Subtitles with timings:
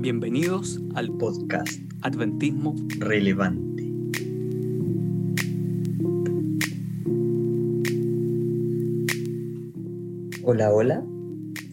[0.00, 1.68] Bienvenidos al podcast
[2.02, 3.90] Adventismo relevante.
[10.44, 11.04] Hola, hola.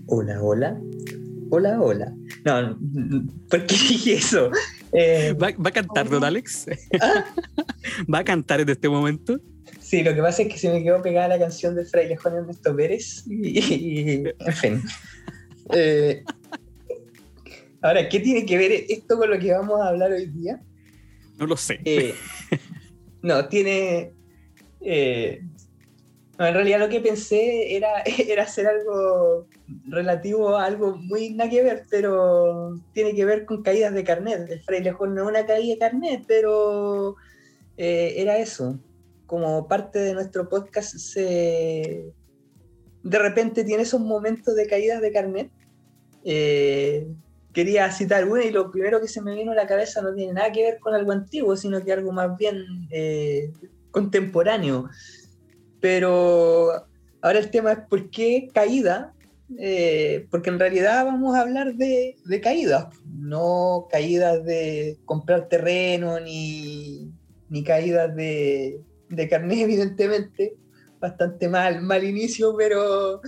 [0.06, 0.82] Hola, hola.
[1.50, 2.16] Hola, hola.
[2.46, 2.80] No,
[3.50, 4.52] ¿por qué dije eso?
[4.92, 6.66] Eh, ¿Va, a cantar, don Alex?
[7.02, 7.26] ¿Ah?
[8.14, 9.40] ¿Va a cantar en este momento?
[9.90, 12.36] Sí, lo que pasa es que se me quedó pegada la canción de Fraile Juan
[12.36, 14.84] Ernesto Pérez y, en fin.
[15.74, 16.24] Eh,
[17.82, 20.62] ahora, ¿qué tiene que ver esto con lo que vamos a hablar hoy día?
[21.40, 21.80] No lo sé.
[21.86, 22.14] Eh,
[23.24, 24.14] no, tiene...
[24.82, 25.42] Eh,
[26.38, 29.48] en realidad lo que pensé era, era hacer algo
[29.88, 34.52] relativo a algo muy nada que ver, pero tiene que ver con caídas de carnet.
[34.52, 37.16] El fraile Juan no es una caída de carnet, pero
[37.76, 38.78] era eso
[39.30, 42.12] como parte de nuestro podcast se
[43.04, 45.52] de repente tiene esos momentos de caídas de carnet.
[46.26, 47.08] Eh,
[47.54, 50.34] quería citar una y lo primero que se me vino a la cabeza no tiene
[50.34, 53.52] nada que ver con algo antiguo, sino que algo más bien eh,
[53.92, 54.90] contemporáneo.
[55.80, 56.72] Pero
[57.22, 59.14] ahora el tema es por qué caída,
[59.60, 66.20] eh, porque en realidad vamos a hablar de, de caídas, no caídas de comprar terreno
[66.20, 67.12] ni,
[67.48, 70.56] ni caídas de, de carnet, evidentemente.
[71.00, 73.22] Bastante mal, mal inicio, pero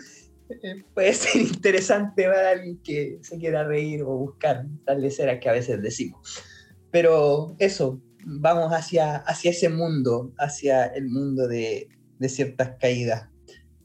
[0.50, 5.50] eh, puede ser interesante para alguien que se quiera reír o buscar tal a que
[5.50, 6.44] a veces decimos.
[6.92, 11.88] Pero eso, vamos hacia, hacia ese mundo, hacia el mundo de,
[12.20, 13.30] de ciertas caídas.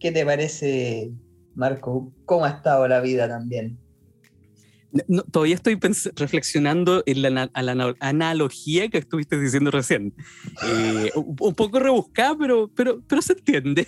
[0.01, 1.13] ¿Qué te parece,
[1.55, 2.13] Marco?
[2.25, 3.79] ¿Cómo ha estado la vida también?
[5.31, 5.79] Todavía estoy
[6.15, 7.51] reflexionando en la,
[8.01, 10.15] analogía que estuviste diciendo recién.
[10.65, 13.87] Eh, un, poco rebuscada, pero, pero, pero se entiende.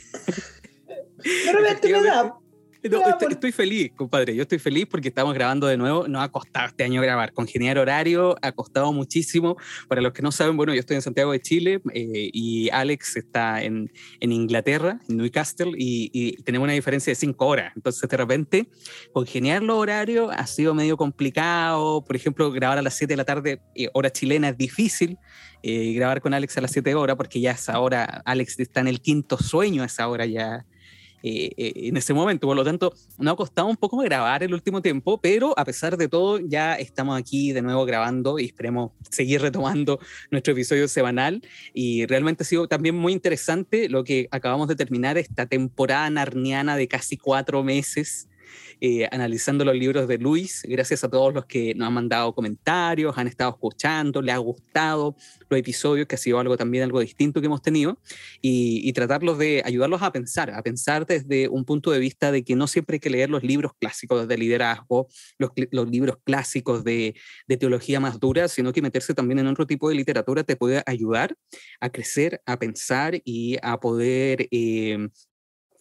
[1.44, 2.34] Pero me da,
[2.82, 4.34] estoy, feliz, compadre.
[4.34, 6.06] Yo estoy feliz porque estamos grabando de nuevo.
[6.08, 7.32] Nos ha costado este año grabar.
[7.32, 9.56] Congeniar horario ha costado muchísimo.
[9.88, 13.16] Para los que no saben, bueno, yo estoy en Santiago de Chile eh, y Alex
[13.16, 13.90] está en,
[14.20, 17.72] en, Inglaterra, en Newcastle, y, tenemos una diferencia de cinco horas.
[17.74, 18.68] Entonces, de repente,
[19.12, 22.04] congeniar los horarios ha sido medio complicado.
[22.04, 25.18] Por ejemplo, grabar a las 7 de la tarde, eh, hora chilena, es difícil.
[25.62, 28.86] Eh, grabar con Alex a las 7 horas porque ya es ahora, Alex está en
[28.86, 30.64] el quinto sueño a esa hora ya
[31.22, 32.46] eh, eh, en ese momento.
[32.46, 35.96] Por lo tanto, nos ha costado un poco grabar el último tiempo, pero a pesar
[35.96, 39.98] de todo, ya estamos aquí de nuevo grabando y esperemos seguir retomando
[40.30, 41.42] nuestro episodio semanal.
[41.74, 46.76] Y realmente ha sido también muy interesante lo que acabamos de terminar, esta temporada narniana
[46.76, 48.28] de casi cuatro meses
[48.80, 50.62] eh, analizando los libros de Luis.
[50.68, 55.16] Gracias a todos los que nos han mandado comentarios, han estado escuchando, le ha gustado
[55.48, 57.98] los episodios, que ha sido algo también algo distinto que hemos tenido,
[58.40, 62.56] y, tratarlos de ayudarlos a pensar, a pensar desde un punto de vista de que
[62.56, 65.08] no siempre hay que leer los libros clásicos de liderazgo,
[65.38, 67.14] los, los libros clásicos de,
[67.46, 70.82] de, teología más dura, sino que meterse también en otro tipo de literatura te puede
[70.86, 71.36] ayudar
[71.80, 75.08] a crecer, a pensar y a poder eh,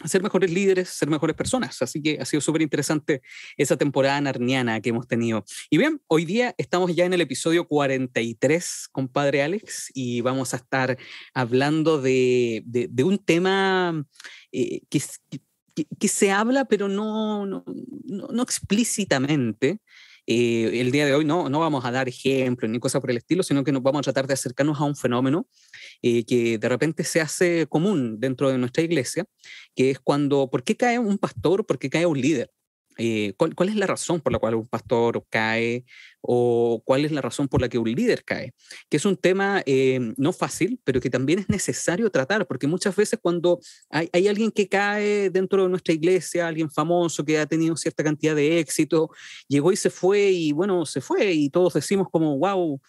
[0.06, 1.82] ser mejores líderes, ser mejores personas.
[1.82, 3.22] Así que ha sido súper interesante
[3.58, 5.44] esa temporada narniana que hemos tenido.
[5.70, 10.58] Y bien, hoy día estamos ya en el episodio 43, compadre Alex, y vamos a
[10.58, 10.98] estar
[11.34, 14.06] hablando de, de, un tema
[14.52, 17.64] eh, que, se habla, pero no, no,
[18.06, 19.80] no explícitamente.
[20.28, 23.18] Eh, el día de hoy no, no vamos a dar ejemplos ni cosas por el
[23.18, 25.48] estilo, sino que nos vamos a tratar de acercarnos a un fenómeno
[26.02, 29.26] eh, que de repente se hace común dentro de nuestra iglesia,
[29.74, 31.66] que es cuando, ¿por qué cae un pastor?
[31.66, 32.52] ¿Por qué cae un líder?
[32.98, 35.86] Eh, ¿cuál, es la razón por la cual un pastor cae
[36.22, 38.54] o cuál es la razón por la que un líder cae?
[38.90, 42.96] Que es un tema eh, no fácil, pero que también es necesario tratar, porque muchas
[42.96, 43.60] veces cuando
[43.90, 48.04] hay, hay, alguien que cae dentro de nuestra iglesia, alguien famoso que ha tenido cierta
[48.04, 49.10] cantidad de éxito,
[49.48, 52.82] llegó y se fue y bueno, se fue y todos decimos como, wow,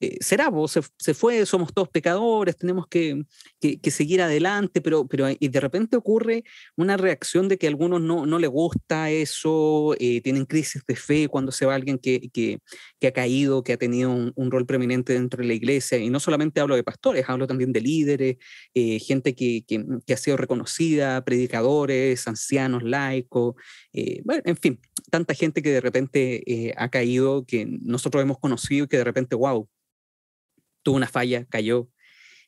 [0.00, 3.22] eh, será, se, se, fue, somos todos pecadores, tenemos que,
[3.60, 6.44] que, seguir adelante, pero, pero y de repente ocurre
[6.76, 10.96] una reacción de que a algunos no, no les gusta eso, eh, tienen crisis de
[10.96, 12.58] fe cuando se va alguien que, que,
[13.00, 16.20] que ha caído, que ha tenido un, rol preeminente dentro de la iglesia, y no
[16.20, 18.36] solamente hablo de pastores, hablo también de líderes,
[18.74, 19.64] eh, gente que,
[20.12, 23.54] ha sido reconocida, predicadores, ancianos, laicos,
[24.24, 24.80] bueno, en fin,
[25.10, 29.34] tanta gente que de repente ha caído, que nosotros hemos conocido y que de repente,
[29.34, 29.68] wow,
[30.84, 31.88] tuvo una falla, cayó,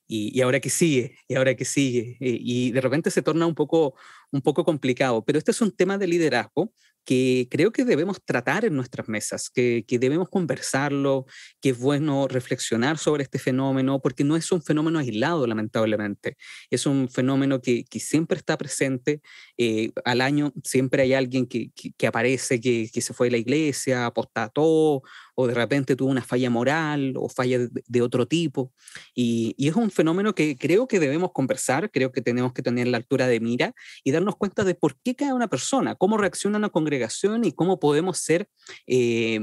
[0.09, 3.55] y, ahora que sigue, y ahora que sigue, eh, y de repente se torna un
[3.57, 3.97] poco,
[4.31, 6.73] un poco complicado, pero este es un tema de liderazgo
[7.07, 11.27] que creo que debemos tratar en nuestras mesas, que, debemos conversarlo,
[11.63, 16.37] que es bueno reflexionar sobre este fenómeno, porque no es un fenómeno aislado, lamentablemente.
[16.69, 19.23] Es un fenómeno que, siempre está presente.
[19.57, 21.71] Eh, al año siempre hay alguien que,
[22.07, 25.03] aparece, que, se fue a la iglesia, apostató,
[25.37, 28.73] o de repente tuvo una falla moral o falla de, otro tipo.
[29.15, 32.89] Y, y, es un fenómeno que creo que debemos conversar, creo que tenemos que tener
[32.89, 36.59] la altura de mira y darnos cuenta de por qué cae una persona, cómo reacciona
[36.59, 38.49] una congregación y cómo podemos ser,
[38.87, 39.41] eh,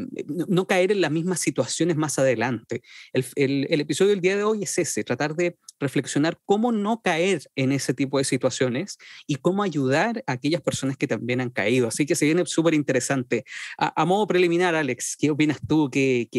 [0.48, 2.81] no caer en las mismas situaciones más adelante.
[3.13, 3.25] El,
[3.69, 7.72] el, episodio del día de hoy es ese, tratar de reflexionar cómo no caer en
[7.72, 8.98] ese tipo de situaciones
[9.28, 11.88] y cómo ayudar a aquellas personas que también han caído.
[11.88, 13.44] Así que se viene súper interesante.
[13.78, 15.82] A, modo preliminar, Alex, ¿qué opinas tú?
[15.89, 16.30] ¿Qué,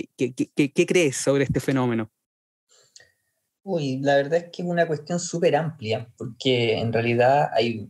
[0.87, 2.11] crees sobre este fenómeno?
[3.63, 7.89] Uy, la verdad es que es una cuestión súper amplia, porque en realidad hay,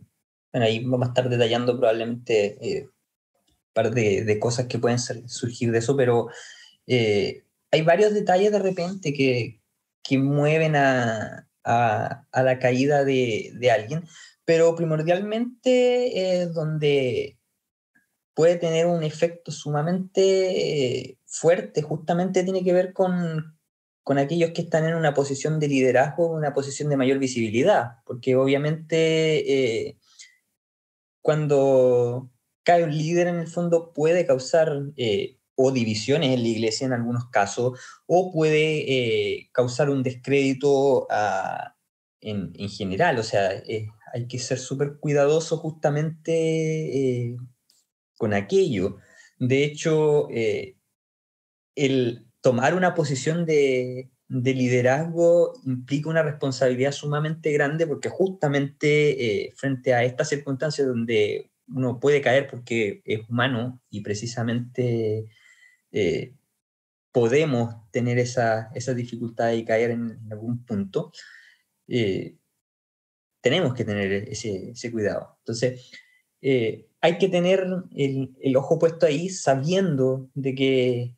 [0.52, 2.88] bueno, ahí vamos a estar detallando probablemente eh,
[3.72, 6.28] par de, cosas que pueden surgir de eso, pero
[6.86, 9.60] eh, hay varios detalles de repente que,
[10.02, 14.04] que mueven a, a, la caída de, de, alguien,
[14.44, 17.38] pero primordialmente es donde
[18.34, 23.58] puede tener un efecto sumamente eh, fuerte, justamente tiene que ver con,
[24.04, 28.36] con aquellos que están en una posición de liderazgo, una posición de mayor visibilidad, porque
[28.36, 29.98] obviamente eh,
[31.20, 32.30] cuando
[32.62, 36.92] cae un líder en el fondo puede causar eh, o divisiones en la iglesia en
[36.92, 41.08] algunos casos, o puede eh, causar un descrédito
[42.20, 43.18] en, en, general.
[43.18, 43.50] O sea,
[44.12, 47.36] hay que ser súper cuidadoso justamente
[48.16, 48.98] con aquello.
[49.38, 50.28] De hecho,
[51.74, 59.94] el tomar una posición de, de, liderazgo implica una responsabilidad sumamente grande porque justamente frente
[59.94, 65.26] a estas circunstancias donde uno puede caer porque es humano y precisamente
[65.92, 66.34] eh,
[67.12, 71.12] podemos tener esa, esa, dificultad y caer en, algún punto,
[71.86, 72.36] eh,
[73.40, 75.36] tenemos que tener ese, cuidado.
[75.38, 75.92] Entonces,
[76.42, 81.14] eh, hay que tener el, ojo puesto ahí sabiendo de que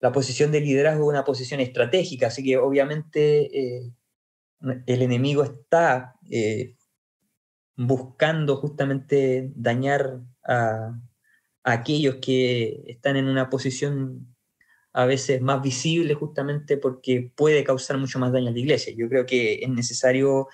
[0.00, 3.92] la posición de liderazgo es una posición estratégica, así que obviamente
[4.86, 6.14] el enemigo está
[7.76, 10.92] buscando justamente dañar a,
[11.66, 14.36] aquellos que están en una posición
[14.92, 18.94] a veces más visible justamente porque puede causar mucho más daño a la iglesia.
[18.96, 20.46] Yo creo que es necesario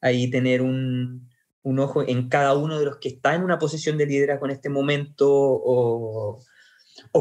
[0.00, 1.30] ahí tener un,
[1.64, 4.68] ojo en cada uno de los que está en una posición de liderazgo en este
[4.68, 6.40] momento o,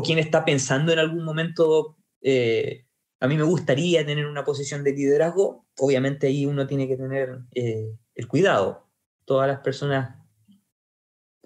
[0.03, 2.85] quien está pensando en algún momento, eh,
[3.19, 7.39] a mí me gustaría tener una posición de liderazgo, obviamente ahí uno tiene que tener
[7.55, 8.89] eh, el cuidado
[9.25, 10.23] todas las personas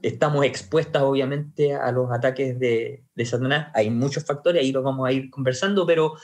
[0.02, 3.72] estamos expuestas obviamente a los ataques de, Satanás.
[3.74, 6.16] Hay muchos factores, ahí los vamos a ir conversando, pero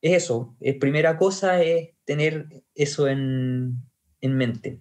[0.00, 0.56] es eso.
[0.60, 3.82] Es, primera cosa es tener eso en,
[4.20, 4.80] en mente.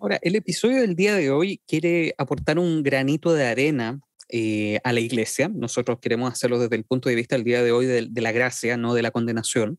[0.00, 4.92] Ahora, el episodio del día de hoy quiere aportar un granito de arena eh, a
[4.92, 5.48] la iglesia.
[5.48, 8.76] Nosotros queremos hacerlo desde el punto de vista del día de hoy de, la gracia,
[8.76, 9.78] no de la condenación.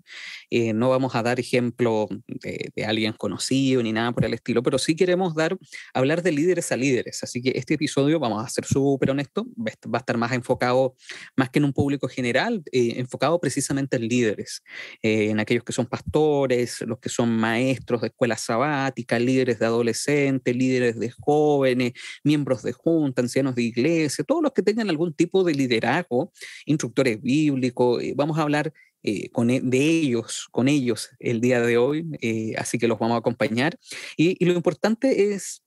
[0.49, 4.77] Eh, no vamos a dar ejemplo de, alguien conocido ni nada por el estilo, pero
[4.77, 5.57] sí queremos dar,
[5.93, 7.23] hablar de líderes a líderes.
[7.23, 10.95] Así que este episodio, vamos a ser súper honesto, va a estar más enfocado,
[11.35, 14.61] más que en un público general, eh, enfocado precisamente en líderes,
[15.01, 20.55] en aquellos que son pastores, los que son maestros de escuela sabática, líderes de adolescentes,
[20.55, 21.93] líderes de jóvenes,
[22.23, 26.33] miembros de junta, ancianos de iglesia, todos los que tengan algún tipo de liderazgo,
[26.65, 31.61] instructores bíblicos, eh, vamos a hablar eh, con, e, de ellos, con ellos el día
[31.61, 33.79] de hoy, eh, así que los vamos a acompañar.
[34.17, 35.63] Y, lo importante es,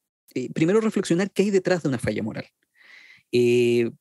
[0.52, 2.44] primero, reflexionar qué hay detrás de una falla moral.
[3.30, 3.94] ¿qué,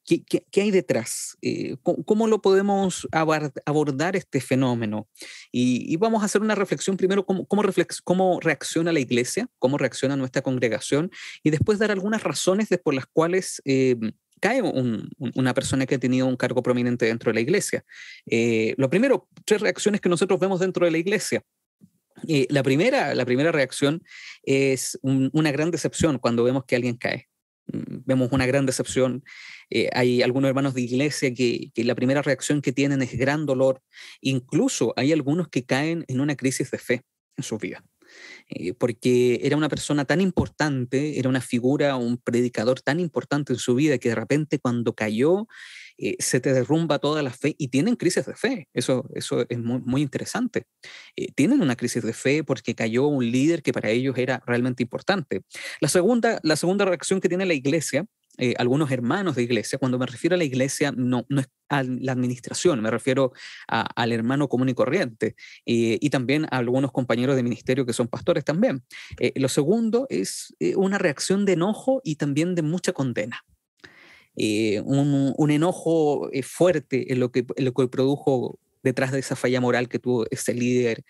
[0.51, 1.37] qué, hay detrás?
[1.81, 5.07] ¿cómo, lo podemos abordar este fenómeno?
[5.49, 7.63] Y, vamos a hacer una reflexión primero, cómo, cómo,
[8.03, 11.09] cómo reacciona la iglesia, cómo reacciona nuestra congregación,
[11.41, 13.61] y después dar algunas razones por las cuales
[14.39, 17.83] cae una persona que ha tenido un cargo prominente dentro de la iglesia.
[18.25, 21.43] Eh, lo primero, tres reacciones que nosotros vemos dentro de la iglesia.
[22.27, 24.03] Eh, la, primera, la primera reacción
[24.43, 27.27] es una gran decepción cuando vemos que alguien cae.
[27.67, 29.23] Mm, vemos una gran decepción.
[29.69, 33.45] Eh, hay algunos hermanos de iglesia que, que, la primera reacción que tienen es gran
[33.45, 33.81] dolor.
[34.21, 37.01] Incluso hay algunos que caen en una crisis de fe
[37.35, 37.83] en su vida.
[38.49, 43.59] Eh, porque era una persona tan importante, era una figura, un predicador tan importante en
[43.59, 45.47] su vida que de repente cuando cayó
[45.99, 48.67] eh, se te derrumba toda la fe y tienen crisis de fe.
[48.73, 50.65] Eso, eso es muy, muy interesante.
[51.15, 54.83] Eh, tienen una crisis de fe porque cayó un líder que para ellos era realmente
[54.83, 55.41] importante.
[55.81, 58.05] La segunda, la segunda reacción que tiene la iglesia
[58.37, 59.79] eh, algunos hermanos de iglesia.
[59.79, 63.33] Cuando me refiero a la iglesia, no, no es a la administración, me refiero
[63.67, 68.07] al hermano común y corriente eh, y también a algunos compañeros de ministerio que son
[68.07, 68.83] pastores también.
[69.19, 73.43] Eh, lo segundo es una reacción de enojo y también de mucha condena.
[74.35, 79.61] Un, un, enojo fuerte en lo, que, en lo que produjo detrás de esa falla
[79.61, 81.03] moral que tuvo ese líder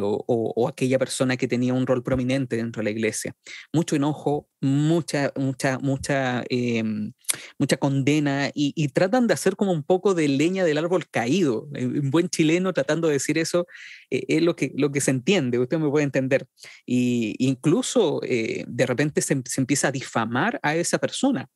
[0.00, 3.34] o, aquella persona que tenía un rol prominente dentro de la iglesia.
[3.72, 7.12] Mucho enojo, mucha, mucha, mucha, em,
[7.58, 11.68] mucha condena y, tratan de hacer como un poco de leña del árbol caído.
[11.72, 13.66] Un buen chileno tratando de decir eso
[14.10, 16.46] eh, es lo que, lo que se entiende, usted me puede entender.
[16.86, 21.48] Y incluso eh, de repente se, se empieza a difamar a esa persona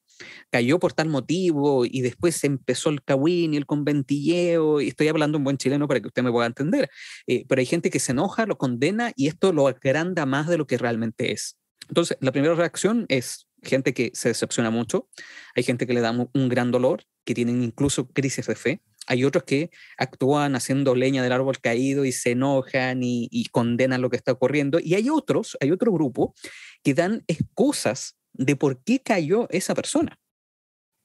[0.50, 5.38] cayó por tal motivo y después empezó el cagüín y el conventilleo, y estoy hablando
[5.38, 6.90] en buen chileno para que usted me pueda entender,
[7.26, 10.58] eh, pero hay gente que se enoja, lo condena y esto lo agranda más de
[10.58, 11.58] lo que realmente es.
[11.88, 15.08] Entonces, la primera reacción es gente que se decepciona mucho,
[15.54, 19.24] hay gente que le da un gran dolor, que tienen incluso crisis de fe, hay
[19.24, 24.16] otros que actúan haciendo leña del árbol caído y se enojan y, condenan lo que
[24.16, 24.80] está ocurriendo.
[24.82, 26.34] Y hay otros, hay otro grupo
[26.82, 30.18] que dan excusas de por qué cayó esa persona.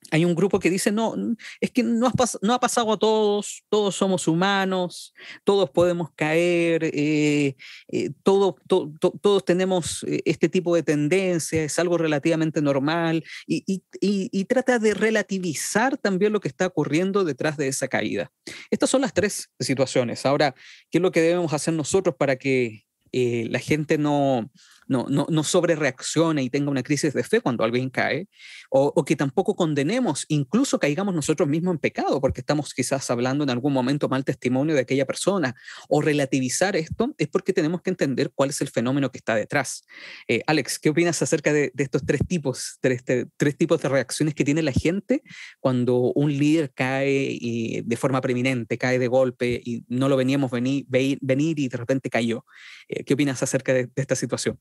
[0.10, 1.16] Hay un grupo que dice, no,
[1.60, 2.12] es que no,
[2.42, 7.56] no ha pasado a todos, todos somos humanos, todos podemos caer, eh,
[7.88, 13.64] eh, todos tenemos eh, este tipo de tendencia, es algo relativamente normal, y,
[14.02, 18.32] y, trata de relativizar también lo que está ocurriendo detrás de esa caída.
[18.70, 20.26] Estas son las tres situaciones.
[20.26, 20.56] Ahora,
[20.90, 24.50] ¿qué es lo que debemos hacer nosotros para que la gente no,
[24.92, 28.28] no, no, no sobre reaccione y tenga una crisis de fe cuando alguien cae,
[28.70, 33.50] o, que tampoco condenemos, incluso caigamos nosotros mismos en pecado, porque estamos quizás hablando en
[33.52, 35.56] algún momento mal testimonio de aquella persona,
[35.88, 39.86] o relativizar esto, es porque tenemos que entender cuál es el fenómeno que está detrás.
[40.28, 43.02] Eh, Alex, ¿qué opinas acerca de, estos tres tipos, tres,
[43.38, 45.24] tres, tipos de reacciones que tiene la gente
[45.62, 50.52] cuando un líder cae y de forma preeminente, cae de golpe y no lo veníamos
[50.52, 52.46] venir, venir y de repente cayó?
[52.90, 54.60] Eh, ¿Qué opinas acerca de esta situación?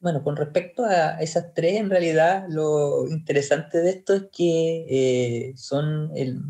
[0.00, 5.52] Bueno, con respecto a esas tres, en realidad lo interesante de esto es que eh,
[5.56, 6.40] son el,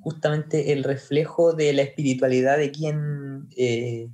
[0.00, 4.08] justamente el reflejo de la espiritualidad de quien eh,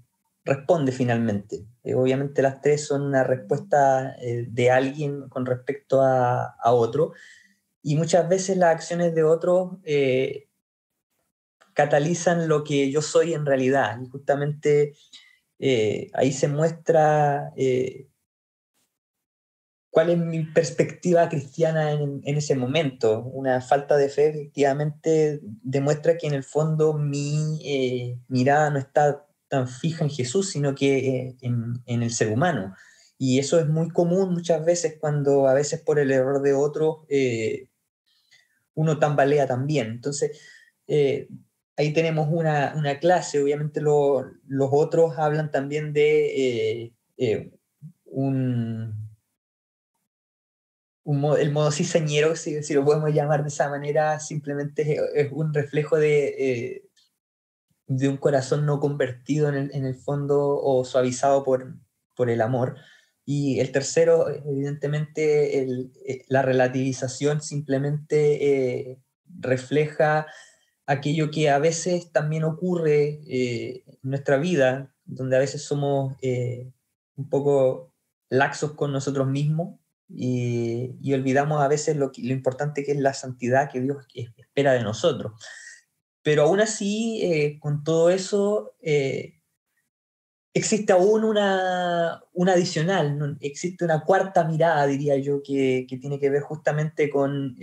[0.45, 1.65] responde finalmente.
[1.85, 7.13] Eh, obviamente las tres son una respuesta de alguien con respecto a, a, otro
[7.83, 9.79] y muchas veces las acciones de otros
[11.73, 14.01] catalizan lo que yo soy en realidad.
[14.03, 14.95] Y justamente
[15.59, 18.09] eh, ahí se muestra eh,
[19.91, 23.25] cuál es mi perspectiva cristiana en, ese momento.
[23.25, 29.27] Una falta de fe efectivamente demuestra que en el fondo mi eh, mirada no está
[29.49, 32.75] tan fija en Jesús, sino que en, el ser humano.
[33.17, 37.07] Y eso es muy común muchas veces cuando a veces por el error de otro
[38.75, 39.89] uno tambalea también.
[39.89, 40.39] Entonces,
[41.79, 47.53] ahí tenemos una, clase, obviamente los otros hablan también de eh, eh,
[48.05, 49.09] un,
[51.39, 55.97] el modo cizañero, si, si, lo podemos llamar de esa manera, simplemente es, un reflejo
[55.97, 56.83] de, eh,
[57.87, 61.77] de un corazón no convertido en el, fondo o suavizado por,
[62.17, 62.77] por el amor.
[63.25, 65.89] Y el tercero, evidentemente,
[66.29, 68.99] la relativización simplemente
[69.39, 70.27] refleja
[70.89, 76.73] aquello que a veces también ocurre eh, en nuestra vida, donde a veces somos eh,
[77.15, 77.95] un poco
[78.31, 79.79] laxos con nosotros mismos
[80.09, 84.83] y, olvidamos a veces lo, lo, importante que es la santidad que Dios espera de
[84.83, 85.33] nosotros.
[86.23, 88.75] Pero aún así, eh, con todo eso,
[90.55, 96.31] existe aún una, una adicional, existe una cuarta mirada, diría yo, que, que tiene que
[96.31, 97.57] ver justamente con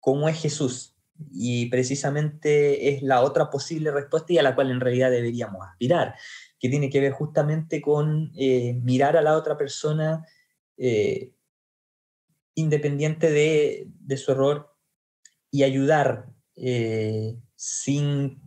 [0.00, 0.91] cómo es Jesús
[1.30, 6.14] y precisamente es la otra posible respuesta y a la cual en realidad deberíamos aspirar,
[6.58, 10.26] que tiene que ver justamente con eh, mirar a la otra persona
[10.76, 11.32] eh,
[12.54, 14.74] independiente de, su error
[15.50, 18.40] y ayudar eh, sin,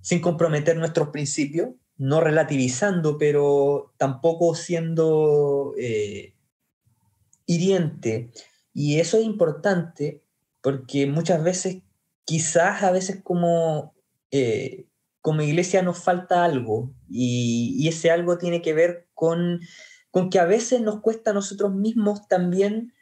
[0.00, 5.74] sin comprometer nuestros principios, no relativizando, pero tampoco siendo
[7.46, 8.30] hiriente.
[8.74, 10.21] Y eso es importante
[10.62, 11.82] porque muchas veces,
[12.24, 13.94] quizás a veces como,
[14.30, 14.86] eh,
[15.20, 19.60] como iglesia nos falta algo y, ese algo tiene que ver con,
[20.10, 22.94] con que a veces nos cuesta a nosotros mismos también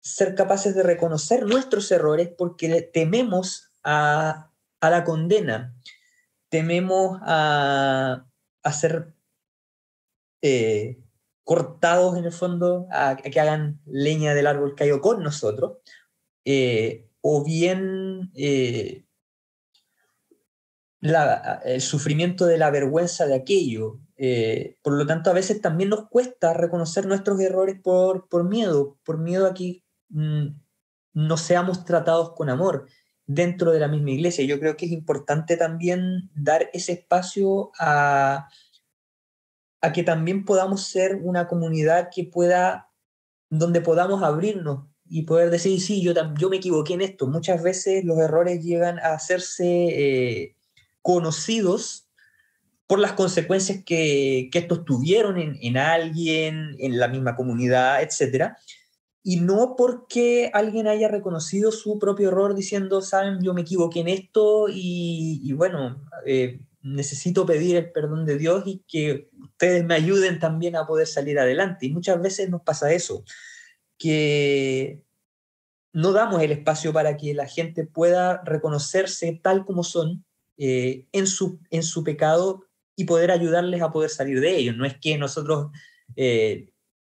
[0.00, 4.50] ser capaces de reconocer nuestros errores porque tememos a,
[4.80, 5.74] la condena,
[6.50, 8.26] tememos a,
[8.70, 9.14] ser
[10.42, 11.00] eh,
[11.42, 15.78] cortados en el fondo, a, que hagan leña del árbol caído con nosotros,
[16.50, 19.04] eh, o bien eh,
[21.00, 24.00] el sufrimiento de la vergüenza de aquello.
[24.82, 29.18] por lo tanto, a veces también nos cuesta reconocer nuestros errores por, por miedo, por
[29.18, 30.60] miedo a que Mm,
[31.14, 32.88] no seamos tratados con amor
[33.26, 34.44] dentro de la misma iglesia.
[34.44, 38.48] Yo creo que es importante también dar ese espacio a,
[39.80, 42.90] a que también podamos ser una comunidad que pueda,
[43.50, 47.26] donde podamos abrirnos y poder decir, sí, yo, yo me equivoqué en esto.
[47.26, 50.56] Muchas veces los errores llegan a hacerse eh,
[51.02, 52.08] conocidos
[52.86, 58.58] por las consecuencias que, que estos tuvieron en, en, alguien, en la misma comunidad, etcétera
[59.28, 64.08] y no porque alguien haya reconocido su propio error diciendo, saben, yo me equivoqué en
[64.08, 70.38] esto y, bueno, eh, necesito pedir el perdón de Dios y que ustedes me ayuden
[70.38, 71.84] también a poder salir adelante.
[71.84, 73.22] Y muchas veces nos pasa eso,
[73.98, 75.02] que
[75.92, 80.24] no damos el espacio para que la gente pueda reconocerse tal como son
[80.56, 82.64] eh, en, su, en su pecado
[82.96, 84.72] y poder ayudarles a poder salir de ello.
[84.72, 85.70] No es que nosotros...
[86.16, 86.70] Eh,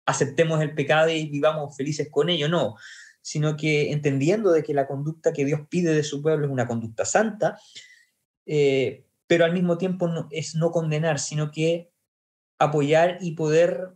[0.06, 2.76] aceptemos el pecado y vivamos felices con ello, no,
[3.22, 6.66] sino que entendiendo de que la conducta que Dios pide de su pueblo es una
[6.66, 7.58] conducta santa,
[8.46, 11.90] eh, pero al mismo tiempo no, es no condenar, sino que
[12.58, 13.94] apoyar y poder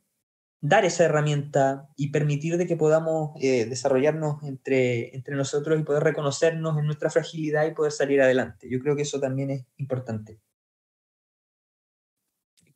[0.60, 6.02] dar esa herramienta y permitir de que podamos eh, desarrollarnos entre, entre nosotros y poder
[6.02, 8.68] reconocernos en nuestra fragilidad y poder salir adelante.
[8.70, 10.38] Yo creo que eso también es importante.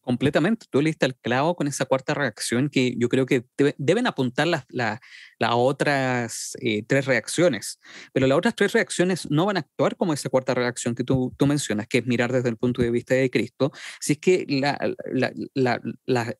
[0.03, 0.67] Completamente.
[0.69, 3.45] Tú leíste el clavo con esa cuarta reacción que yo creo que
[3.79, 4.99] deben apuntar las, las,
[5.39, 7.79] otras eh, tres reacciones,
[8.13, 11.33] pero las otras tres reacciones no van a actuar como esa cuarta reacción que tú,
[11.37, 14.45] tú mencionas, que es mirar desde el punto de vista de Cristo, si es que
[14.49, 15.81] la,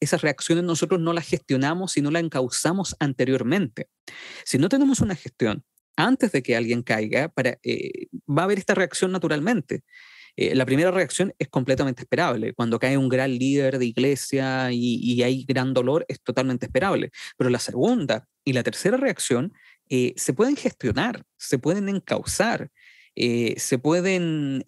[0.01, 3.89] esas reacciones nosotros no las gestionamos y no las encauzamos anteriormente.
[4.45, 5.65] Si no tenemos una gestión
[5.97, 9.85] antes de que alguien caiga, para, eh, va a haber esta reacción naturalmente.
[10.37, 12.55] Eh, la primera reacción es completamente esperable.
[12.55, 17.11] Cuando cae un gran líder de iglesia y, hay gran dolor, es totalmente esperable.
[17.37, 19.53] Pero la segunda y la tercera reacción
[19.89, 22.71] eh, se pueden gestionar, se pueden encauzar,
[23.15, 24.65] eh, se pueden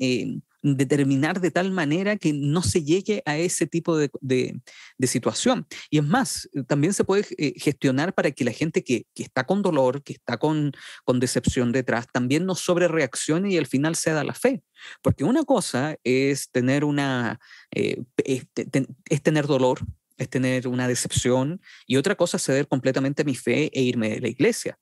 [0.64, 4.60] determinar de tal manera que no se llegue a ese tipo de,
[5.02, 5.66] situación.
[5.90, 9.60] Y es más, también se puede eh, gestionar para que la gente que, está con
[9.60, 10.72] dolor, que está con,
[11.04, 14.62] con decepción detrás, también no sobre reaccione y al final ceda la fe.
[15.02, 17.38] Porque una cosa es tener una,
[17.70, 19.80] eh, es tener dolor,
[20.16, 24.08] es tener una decepción, y otra cosa es ceder completamente a mi fe e irme
[24.08, 24.78] de la iglesia.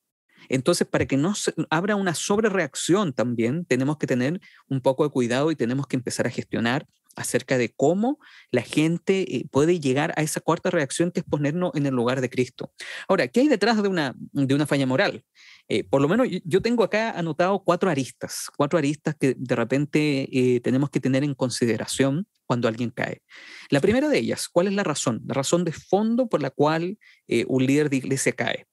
[0.48, 5.10] Entonces, para que no se, abra una sobrereacción también, tenemos que tener un poco de
[5.10, 8.18] cuidado y tenemos que empezar a gestionar acerca de cómo
[8.50, 12.20] la gente eh, puede llegar a esa cuarta reacción que es ponernos en el lugar
[12.20, 12.72] de Cristo.
[13.08, 15.24] Ahora, ¿qué hay detrás de una, de una falla moral?
[15.68, 20.28] Eh, por lo menos yo tengo acá anotado cuatro aristas, cuatro aristas que de repente
[20.32, 23.22] eh, tenemos que tener en consideración cuando alguien cae.
[23.70, 25.22] La primera de ellas, ¿cuál es la razón?
[25.26, 26.98] La razón de fondo por la cual
[27.46, 28.66] un líder de iglesia cae.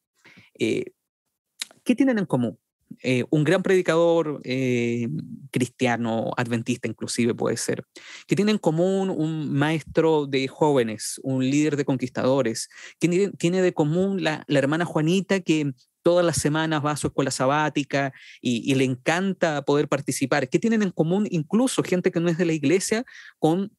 [1.84, 2.58] ¿Qué tienen en común?
[3.02, 5.08] Eh, un gran predicador eh,
[5.52, 7.86] cristiano, adventista inclusive puede ser,
[8.28, 12.68] que tiene en común un maestro de jóvenes, un líder de conquistadores,
[13.00, 17.32] que tiene de común la, hermana Juanita que todas las semanas va a su escuela
[17.32, 18.12] sabática
[18.42, 22.46] y, le encanta poder participar, ¿Qué tienen en común incluso gente que no es de
[22.46, 23.06] la iglesia
[23.38, 23.72] con,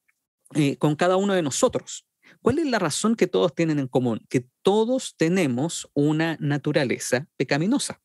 [0.55, 2.07] eh, con cada uno de nosotros.
[2.43, 4.25] ¿Cuál es la razón que todos tienen en común?
[4.29, 8.01] Que todos tenemos una naturaleza pecaminosa.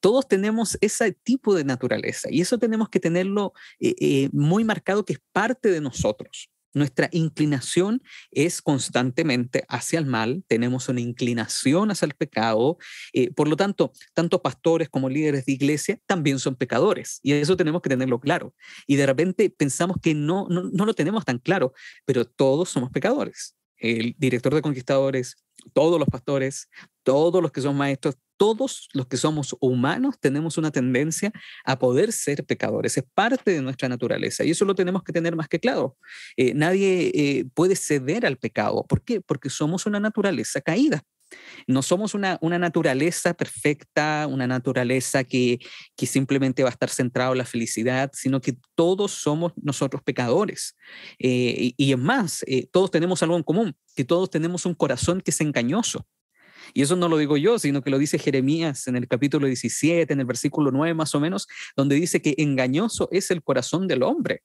[0.00, 5.04] Todos tenemos ese tipo de naturaleza y eso tenemos que tenerlo eh, eh, muy marcado
[5.04, 6.51] que es parte de nosotros.
[6.74, 12.78] Nuestra inclinación es constantemente hacia el mal, tenemos una inclinación hacia el pecado,
[13.12, 17.56] eh, por lo tanto, tanto pastores como líderes de iglesia también son pecadores y eso
[17.56, 18.54] tenemos que tenerlo claro.
[18.86, 21.72] Y de repente pensamos que no, no, no lo tenemos tan claro,
[22.04, 23.54] pero todos somos pecadores.
[23.82, 25.36] El director de conquistadores,
[25.72, 26.68] todos los pastores,
[27.02, 31.32] todos los que son maestros, todos los que somos humanos tenemos una tendencia
[31.64, 32.96] a poder ser pecadores.
[32.96, 35.96] Es parte de nuestra naturaleza y eso lo tenemos que tener más que claro.
[36.36, 38.84] Eh, nadie eh, puede ceder al pecado.
[38.88, 39.20] ¿Por qué?
[39.20, 41.02] Porque somos una naturaleza caída.
[41.66, 45.58] No somos una, una naturaleza perfecta, una naturaleza que,
[45.96, 50.76] que, simplemente va a estar centrado en la felicidad, sino que todos somos nosotros pecadores.
[51.18, 55.20] Eh, y, y, es más, todos tenemos algo en común, que todos tenemos un corazón
[55.20, 56.06] que es engañoso.
[56.74, 60.12] Y eso no lo digo yo, sino que lo dice Jeremías en el capítulo 17,
[60.12, 64.02] en el versículo 9 más o menos, donde dice que engañoso es el corazón del
[64.02, 64.42] hombre.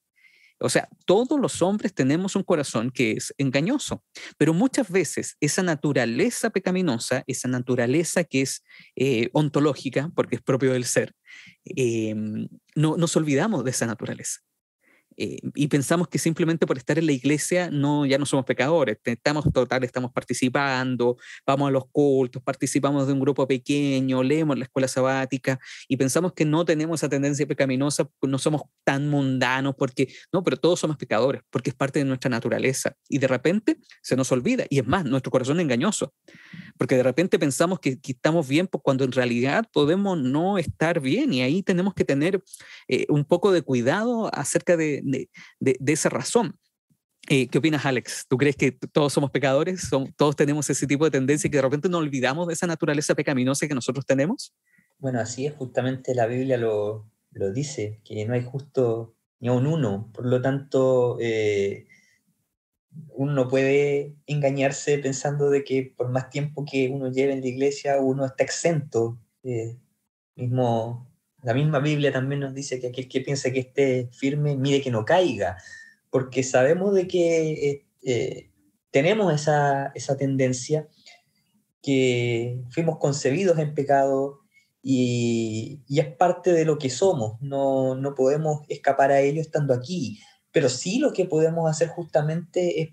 [0.59, 4.03] O sea, todos los hombres tenemos un corazón que es engañoso,
[4.37, 8.63] pero muchas veces esa naturaleza pecaminosa, esa naturaleza que es
[8.95, 11.13] eh, ontológica, porque es propio del ser,
[11.65, 14.46] em, no nos olvidamos de esa naturaleza.
[15.17, 18.99] Eh, y pensamos que simplemente por estar en la iglesia no, ya no somos pecadores,
[19.03, 24.65] estamos total, estamos participando, vamos a los cultos, participamos de un grupo pequeño, leemos la
[24.65, 30.13] escuela sabática y pensamos que no tenemos esa tendencia pecaminosa, no somos tan mundanos porque,
[30.31, 34.15] no, pero todos somos pecadores porque es parte de nuestra naturaleza y de repente se
[34.15, 36.13] nos olvida y es más, nuestro corazón es engañoso,
[36.77, 41.33] porque de repente pensamos que, estamos bien pues, cuando en realidad podemos no estar bien
[41.33, 42.43] y ahí tenemos que tener
[42.87, 45.29] eh, un poco de cuidado acerca de, de,
[45.85, 46.57] esa razón.
[47.29, 48.25] Eh, ¿Qué opinas, Alex?
[48.27, 49.89] ¿Tú crees que todos somos pecadores?
[50.15, 53.15] ¿Todos tenemos ese tipo de tendencia y que de repente no olvidamos de esa naturaleza
[53.15, 54.53] pecaminosa que nosotros tenemos?
[54.97, 59.67] Bueno, así es, justamente la Biblia lo, lo dice, que no hay justo ni un
[59.67, 60.09] uno.
[60.13, 61.87] Por lo tanto, eh,
[63.09, 67.47] uno no puede engañarse pensando de que por más tiempo que uno lleve en la
[67.47, 69.19] iglesia, uno está exento.
[69.43, 69.77] Eh,
[70.35, 71.06] mismo
[71.47, 74.91] la misma Biblia también nos dice que aquel que piensa que esté firme, mire que
[74.91, 75.55] no caiga,
[76.09, 78.49] porque sabemos de que eh, eh,
[78.91, 80.89] tenemos esa, tendencia,
[81.81, 84.41] que fuimos concebidos en pecado
[84.83, 90.19] y, es parte de lo que somos, no, podemos escapar a ello estando aquí,
[90.51, 92.89] pero sí lo que podemos hacer justamente es,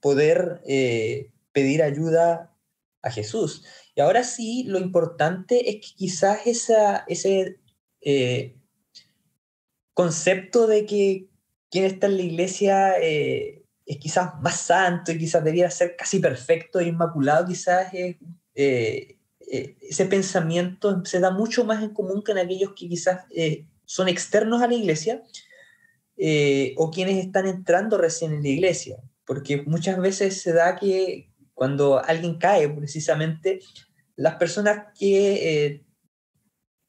[0.00, 2.52] poder eh, pedir ayuda
[3.02, 3.64] a Jesús.
[3.94, 7.58] Y ahora sí, lo importante es que quizás esa, ese
[8.08, 8.54] eh,
[9.92, 11.26] concepto de que
[11.68, 16.20] quien está en la iglesia eh, es quizás más santo y quizás debiera ser casi
[16.20, 18.16] perfecto e inmaculado, quizás eh,
[18.54, 23.24] ese pensamiento se da mucho más en común que en aquellos que quizás
[23.84, 25.20] son externos a la iglesia
[26.76, 31.98] o quienes están entrando recién en la iglesia, porque muchas veces se da que cuando
[32.04, 33.58] alguien cae, precisamente,
[34.14, 35.85] las personas que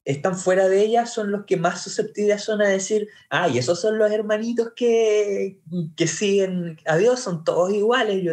[0.07, 3.97] están fuera de ella son los que más susceptibles son a decir, ay, esos son
[3.97, 5.59] los hermanitos que,
[5.97, 8.31] que siguen a Dios, son todos iguales, yo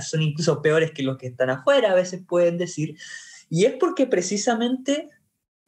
[0.00, 2.96] son incluso peores que los que están afuera, a veces pueden decir.
[3.50, 5.10] Y es porque precisamente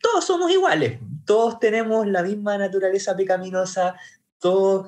[0.01, 3.97] todos somos iguales, todos tenemos la misma naturaleza pecaminosa,
[4.39, 4.87] todos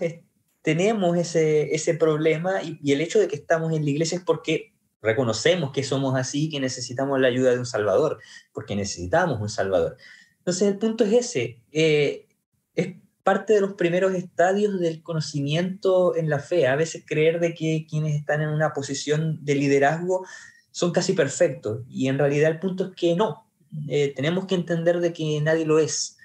[0.63, 4.25] tenemos ese, ese problema y, y el hecho de que estamos en la iglesia es
[4.25, 4.73] porque
[5.03, 8.21] reconocemos que somos así, que necesitamos la ayuda de un Salvador,
[8.55, 9.99] porque necesitamos un Salvador.
[10.41, 12.27] Entonces el punto es ese, eh,
[12.75, 16.67] es parte de los primeros estadios del conocimiento en la fe.
[16.67, 20.27] A veces creer de que quienes están en una posición de liderazgo
[20.71, 23.47] son casi perfectos y en realidad el punto es que no.
[23.89, 26.17] Eh, tenemos que entender de que nadie lo es,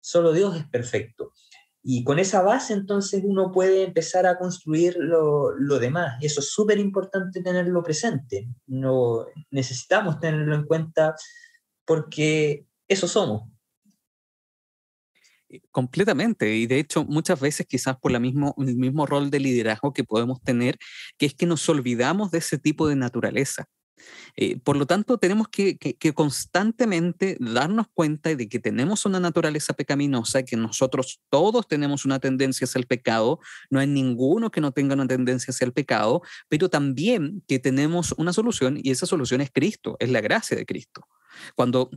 [0.00, 1.32] solo Dios es perfecto.
[1.82, 6.18] Y con esa base entonces uno puede empezar a construir lo, lo demás.
[6.22, 8.48] Eso es súper importante tenerlo presente.
[8.66, 11.14] No, necesitamos tenerlo en cuenta
[11.84, 13.42] porque eso somos.
[15.50, 16.54] Eh, completamente.
[16.54, 20.04] Y de hecho, muchas veces quizás por la mismo, el mismo rol de liderazgo que
[20.04, 20.78] podemos tener,
[21.16, 23.66] que es que nos olvidamos de ese tipo de naturaleza.
[24.36, 29.74] Eh, por lo tanto, tenemos que, que, constantemente darnos cuenta de que tenemos una naturaleza
[29.74, 34.70] pecaminosa, que nosotros todos tenemos una tendencia hacia el pecado, no hay ninguno que no
[34.72, 39.40] tenga una tendencia hacia el pecado, pero también que tenemos una solución y esa solución
[39.40, 41.06] es Cristo, es la gracia de Cristo.
[41.54, 41.90] Cuando,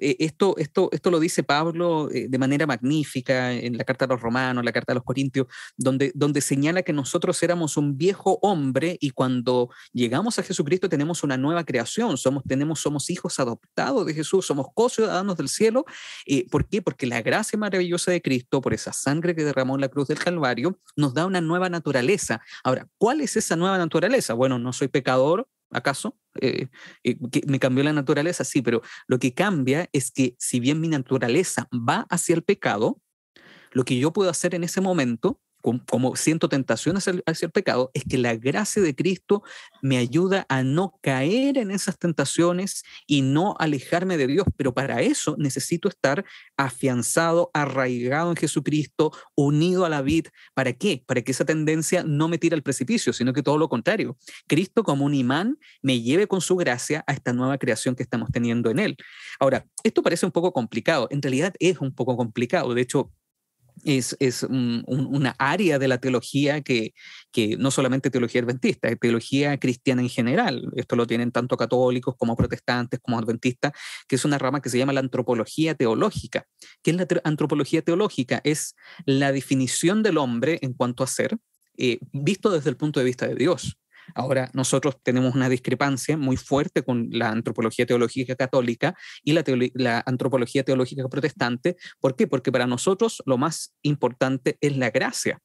[0.00, 4.08] eh, esto, esto, esto lo dice Pablo eh, de manera magnífica en la carta a
[4.08, 5.46] los romanos, la carta a los corintios,
[5.76, 11.22] donde, donde señala que nosotros éramos un viejo hombre y cuando llegamos a Jesucristo tenemos
[11.22, 15.84] una nueva creación, somos, tenemos, somos hijos adoptados de Jesús, somos co-ciudadanos del cielo.
[16.26, 16.82] Eh, ¿Por qué?
[16.82, 20.18] Porque la gracia maravillosa de Cristo, por esa sangre que derramó en la cruz del
[20.18, 22.40] Calvario, nos da una nueva naturaleza.
[22.64, 24.34] Ahora, ¿cuál es esa nueva naturaleza?
[24.34, 26.18] Bueno, no soy pecador, ¿acaso?
[26.40, 26.68] Eh,
[27.04, 30.88] eh, me cambió la naturaleza, sí, pero lo que cambia es que si bien mi
[30.88, 33.00] naturaleza va hacia el pecado,
[33.72, 35.40] lo que yo puedo hacer en ese momento
[35.86, 39.42] como siento tentación hacia el, pecado, es que la gracia de Cristo
[39.82, 44.46] me ayuda a no caer en esas tentaciones y no alejarme de Dios.
[44.56, 46.24] Pero para eso necesito estar
[46.56, 50.26] afianzado, arraigado en Jesucristo, unido a la vid.
[50.54, 51.02] ¿Para qué?
[51.04, 54.16] Para que esa tendencia no me tire al precipicio, sino que todo lo contrario.
[54.46, 58.30] Cristo como un imán me lleve con su gracia a esta nueva creación que estamos
[58.30, 58.96] teniendo en Él.
[59.40, 61.08] Ahora, esto parece un poco complicado.
[61.10, 62.72] En realidad es un poco complicado.
[62.74, 63.10] De hecho,
[63.84, 66.94] es, es una área de la teología que,
[67.30, 70.70] que no solamente teología adventista, es teología cristiana en general.
[70.76, 73.72] Esto lo tienen tanto católicos como protestantes como adventistas,
[74.08, 76.46] que es una rama que se llama la antropología teológica.
[76.82, 78.40] ¿Qué es la antropología teológica?
[78.44, 81.36] Es la definición del hombre en cuanto a ser,
[81.76, 83.76] eh, visto desde el punto de vista de Dios.
[84.14, 90.62] Ahora, nosotros tenemos una discrepancia muy fuerte con la antropología teológica católica y la, antropología
[90.64, 91.76] teológica protestante.
[92.00, 92.26] ¿Por qué?
[92.26, 95.40] Porque para nosotros lo más importante es la gracia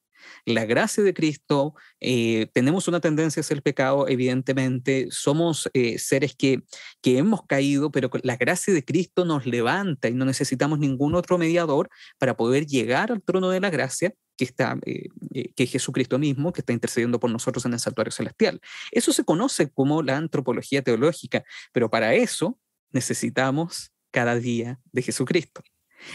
[0.45, 6.35] la gracia de Cristo, eh, tenemos una tendencia hacia el pecado, evidentemente, somos eh, seres
[6.35, 6.61] que,
[7.01, 11.37] que hemos caído, pero la gracia de Cristo nos levanta y no necesitamos ningún otro
[11.37, 15.71] mediador para poder llegar al trono de la gracia que, está, eh, eh, que es
[15.71, 18.59] Jesucristo mismo, que está intercediendo por nosotros en el santuario celestial.
[18.89, 22.57] Eso se conoce como la antropología teológica, pero para eso
[22.89, 25.61] necesitamos cada día de Jesucristo.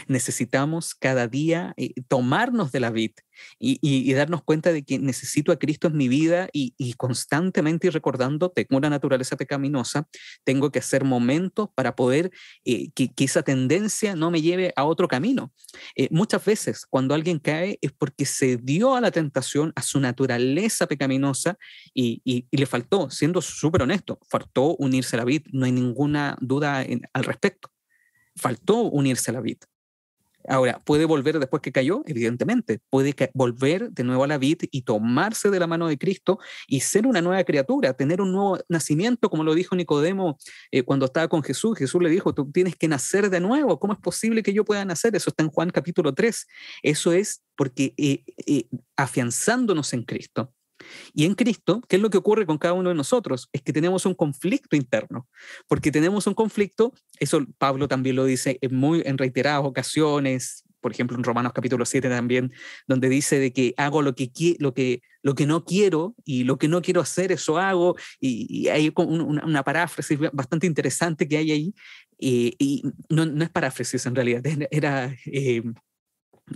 [0.07, 3.11] Necesitamos cada día eh, tomarnos de la vid
[3.59, 8.49] y, darnos cuenta de que necesito a Cristo en mi vida y, constantemente y recordando,
[8.49, 10.07] tengo una naturaleza pecaminosa,
[10.43, 12.31] tengo que hacer momentos para poder
[12.65, 15.53] eh, que, esa tendencia no me lleve a otro camino.
[15.95, 19.99] Eh, muchas veces cuando alguien cae es porque se dio a la tentación, a su
[19.99, 21.57] naturaleza pecaminosa
[21.93, 26.85] y, le faltó, siendo súper honesto, faltó unirse a la vid, no hay ninguna duda
[27.13, 27.71] al respecto
[28.37, 29.57] faltó unirse a la vid.
[30.47, 32.03] Ahora, ¿puede volver después que cayó?
[32.05, 32.79] Evidentemente.
[32.89, 36.79] Puede volver de nuevo a la vid y tomarse de la mano de Cristo y
[36.81, 40.37] ser una nueva criatura, tener un nuevo nacimiento, como lo dijo Nicodemo
[40.71, 41.77] eh, cuando estaba con Jesús.
[41.77, 43.79] Jesús le dijo, tú tienes que nacer de nuevo.
[43.79, 45.15] ¿Cómo es posible que yo pueda nacer?
[45.15, 46.47] Eso está en Juan capítulo 3.
[46.83, 50.53] Eso es porque eh, eh, afianzándonos en Cristo,
[51.13, 53.49] y en Cristo, ¿qué es lo que ocurre con cada uno de nosotros?
[53.51, 55.27] Es que tenemos un conflicto interno,
[55.67, 60.91] porque tenemos un conflicto, eso Pablo también lo dice en, muy, en reiteradas ocasiones, por
[60.91, 62.53] ejemplo en Romanos capítulo 7 también,
[62.87, 66.57] donde dice de que hago lo que, lo que, lo que no quiero y lo
[66.57, 71.51] que no quiero hacer, eso hago, y, hay una, una, paráfrasis bastante interesante que hay
[71.51, 71.73] ahí,
[72.19, 75.15] eh, y no, no, es paráfrasis en realidad, era...
[75.25, 75.63] Eh,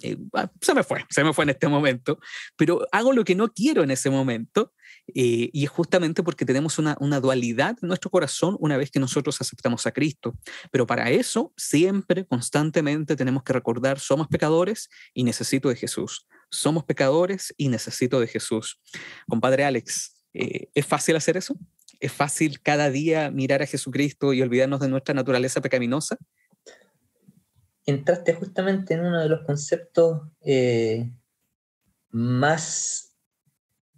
[0.02, 2.20] eh, ah, se me fue, se me fue en este momento,
[2.56, 4.74] pero hago lo que no quiero en ese momento
[5.08, 9.00] eh, y es justamente porque tenemos una, una, dualidad en nuestro corazón una vez que
[9.00, 10.38] nosotros aceptamos a Cristo.
[10.72, 16.28] Pero para eso siempre, constantemente tenemos que recordar, somos pecadores y necesito de Jesús.
[16.50, 18.80] Somos pecadores y necesito de Jesús.
[19.28, 21.58] Compadre Alex, eh, ¿es fácil hacer eso?
[22.00, 26.18] ¿Es fácil cada día mirar a Jesucristo y olvidarnos de nuestra naturaleza pecaminosa?
[27.86, 31.12] Entraste justamente en uno de los conceptos eh,
[32.10, 33.16] más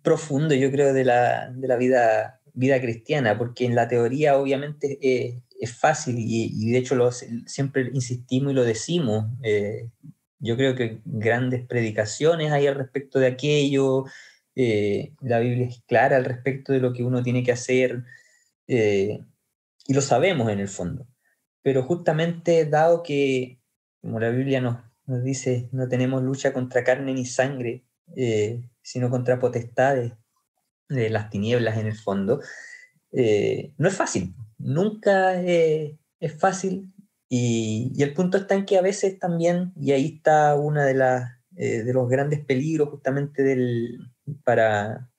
[0.01, 5.73] profundos, yo creo, de la, vida, vida cristiana, porque en la teoría obviamente eh, es
[5.73, 9.25] fácil y, de hecho lo, siempre insistimos y lo decimos.
[9.43, 9.89] Eh,
[10.39, 14.05] yo creo que grandes predicaciones hay al respecto de aquello,
[14.55, 18.03] la Biblia es clara al respecto de lo que uno tiene que hacer
[18.67, 21.07] y lo sabemos en el fondo.
[21.61, 23.62] Pero justamente dado que
[24.03, 24.83] como la Biblia nos,
[25.23, 27.85] dice, no tenemos lucha contra carne ni sangre,
[28.17, 30.11] eh, sino contra potestades
[30.89, 32.41] de las tinieblas en el fondo.
[33.13, 35.95] Eh, no es fácil, nunca es
[36.37, 36.91] fácil
[37.29, 41.31] y, el punto está en que a veces también, y ahí está una de, las,
[41.55, 44.11] eh, de los grandes peligros justamente del,
[44.43, 45.09] para,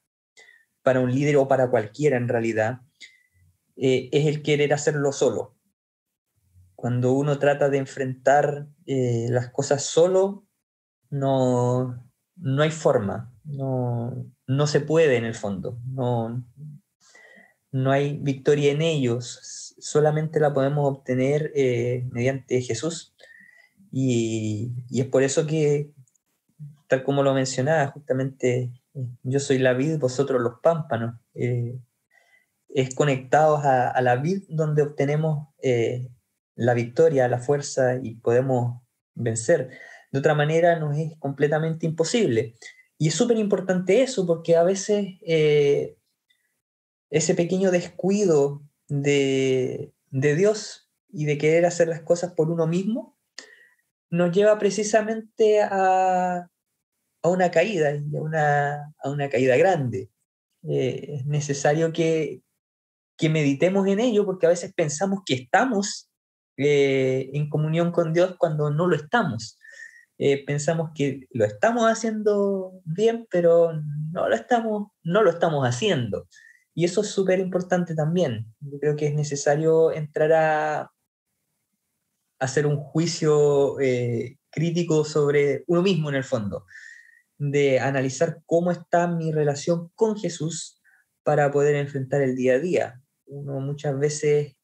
[0.82, 2.82] para un líder o para cualquiera en realidad,
[3.76, 5.53] es el querer hacerlo solo
[6.84, 10.44] cuando uno trata de enfrentar eh, las cosas solo,
[11.08, 16.44] no, no hay forma, no, no, se puede en el fondo, no,
[17.72, 23.14] no hay victoria en ellos, solamente la podemos obtener eh, mediante Jesús.
[23.90, 25.90] Y, y, es por eso que,
[26.86, 31.18] tal como lo mencionaba, justamente eh, yo soy la vid, vosotros los pámpanos.
[31.32, 35.48] es conectados a, a, la vid donde obtenemos
[36.56, 38.82] la victoria, la fuerza y podemos
[39.14, 39.70] vencer.
[40.12, 42.54] De otra manera nos es completamente imposible.
[42.98, 45.96] Y es súper importante eso porque a veces eh,
[47.10, 53.18] ese pequeño descuido de, Dios y de querer hacer las cosas por uno mismo
[54.10, 56.48] nos lleva precisamente a,
[57.24, 60.10] una caída, a una, a una caída grande.
[60.62, 62.42] Eh, es necesario que,
[63.16, 66.10] que meditemos en ello porque a veces pensamos que estamos
[66.56, 69.58] eh, en comunión con Dios cuando no lo estamos.
[70.18, 73.72] Eh, pensamos que lo estamos haciendo bien, pero
[74.12, 76.28] no lo estamos, no lo estamos haciendo.
[76.74, 78.46] Y eso es súper importante también.
[78.60, 80.90] Yo creo que es necesario entrar a
[82.38, 86.66] hacer un juicio eh, crítico sobre uno mismo en el fondo,
[87.38, 90.80] de analizar cómo está mi relación con Jesús
[91.22, 93.02] para poder enfrentar el día a día.
[93.26, 94.56] Uno muchas veces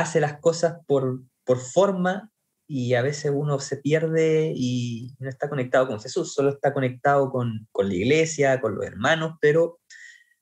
[0.00, 2.30] hace las cosas por, por forma
[2.68, 7.30] y a veces uno se pierde y no está conectado con Jesús, solo está conectado
[7.30, 9.78] con, con la iglesia, con los hermanos, pero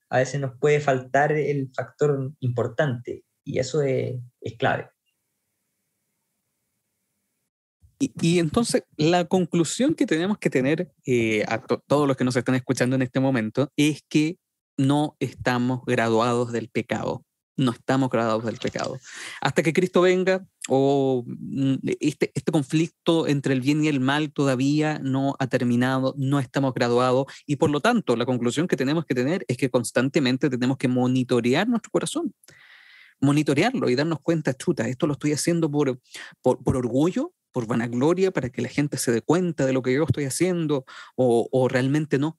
[0.09, 4.89] a veces nos puede faltar el factor importante y eso es, es clave.
[7.99, 12.57] Y, entonces la conclusión que tenemos que tener eh, a todos los que nos están
[12.57, 14.37] escuchando en este momento es que
[14.77, 17.25] no estamos graduados del pecado.
[17.57, 18.99] No estamos graduados del pecado.
[19.41, 24.33] Hasta que Cristo venga, o mm, este, este conflicto entre el bien y el mal
[24.33, 29.05] todavía no ha terminado, no estamos graduados y por lo tanto la conclusión que tenemos
[29.05, 32.35] que tener es que constantemente tenemos que monitorear nuestro corazón,
[33.21, 36.01] monitorearlo y darnos cuenta, chuta, esto lo estoy haciendo por,
[36.43, 39.93] por, por orgullo, por vanagloria, para que la gente se dé cuenta de lo que
[39.93, 42.39] yo estoy haciendo o, o realmente no.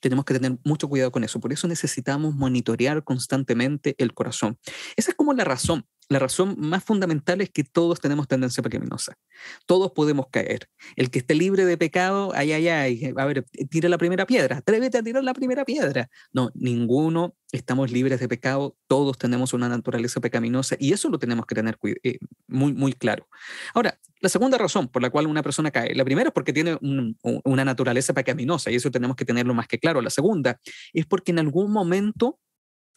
[0.00, 1.40] Tenemos que tener mucho cuidado con eso.
[1.40, 4.58] Por eso necesitamos monitorear constantemente el corazón.
[4.96, 9.18] Esa es como la razón la razón más fundamental es que todos tenemos tendencia pecaminosa.
[9.66, 10.68] Todos podemos caer.
[10.94, 14.58] El que esté libre de pecado, ay, ay, ay, a ver, tira la primera piedra,
[14.58, 16.08] atrévete a tirar la primera piedra.
[16.32, 21.46] No, ninguno estamos libres de pecado, todos tenemos una naturaleza pecaminosa y eso lo tenemos
[21.46, 23.28] que tener eh, muy, muy claro.
[23.74, 26.78] Ahora, la segunda razón por la cual una persona cae, la primera es porque tiene
[26.80, 30.00] una naturaleza pecaminosa y eso tenemos que tenerlo más que claro.
[30.00, 30.60] La segunda
[30.92, 32.38] es porque en algún momento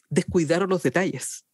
[0.09, 1.45] descuidaron los detalles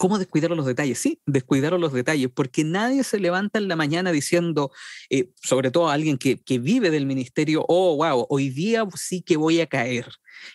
[0.00, 0.98] ¿Cómo descuidaron los detalles?
[0.98, 4.72] Sí, descuidaron los detalles, porque nadie se levanta en la mañana diciendo,
[5.10, 9.36] eh, sobre todo a alguien que, vive del ministerio, oh, wow, hoy día sí que
[9.36, 10.06] voy a caer.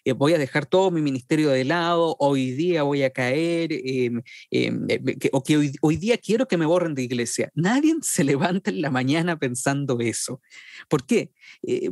[0.04, 4.24] Eh, voy a dejar todo mi ministerio de lado, hoy día voy a caer, em,
[4.50, 7.52] em, eh, o que hoy, día quiero que me borren de iglesia.
[7.54, 10.42] Nadie se levanta en la mañana pensando eso.
[10.90, 11.34] ¿Por qué?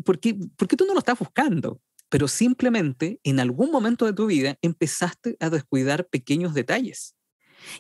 [0.04, 4.56] porque, porque tú no lo estás buscando pero simplemente en algún momento de tu vida
[4.62, 7.16] empezaste a descuidar pequeños detalles.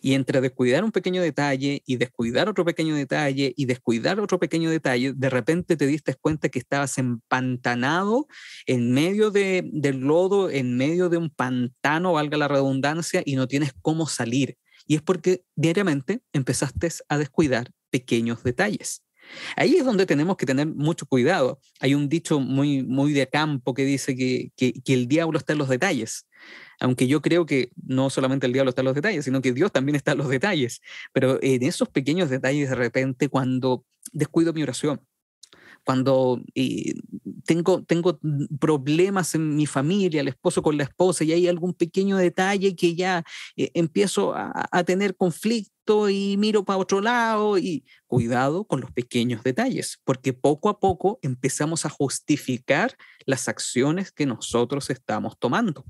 [0.02, 4.70] Y entre descuidar un pequeño detalle y descuidar otro pequeño detalle y descuidar otro pequeño
[4.70, 8.28] detalle, de repente te diste cuenta que estabas empantanado
[8.66, 13.48] en medio de, del lodo, en medio de un pantano, valga la redundancia, y no
[13.48, 14.58] tienes cómo salir.
[14.86, 19.04] Y es porque diariamente empezaste a descuidar pequeños detalles.
[19.56, 21.60] Ahí es donde tenemos que tener mucho cuidado.
[21.80, 25.60] Hay un dicho muy, muy de campo que dice que, que, el diablo está en
[25.60, 26.28] los detalles
[26.80, 29.72] aunque yo creo que no solamente el diablo está en los detalles, sino que Dios
[29.72, 30.82] también está en los detalles.
[31.14, 35.00] Pero en esos pequeños detalles, de repente, cuando descuido mi oración,
[35.84, 36.94] cuando eh,
[37.46, 38.20] tengo, tengo
[38.60, 42.96] problemas en mi familia, el esposo con la esposa, y hay algún pequeño detalle que
[42.96, 43.24] ya
[43.56, 48.92] eh, empiezo a, a, tener conflicto y miro para otro lado, y cuidado con los
[48.92, 55.86] pequeños detalles, porque poco a poco empezamos a justificar las acciones que nosotros estamos tomando.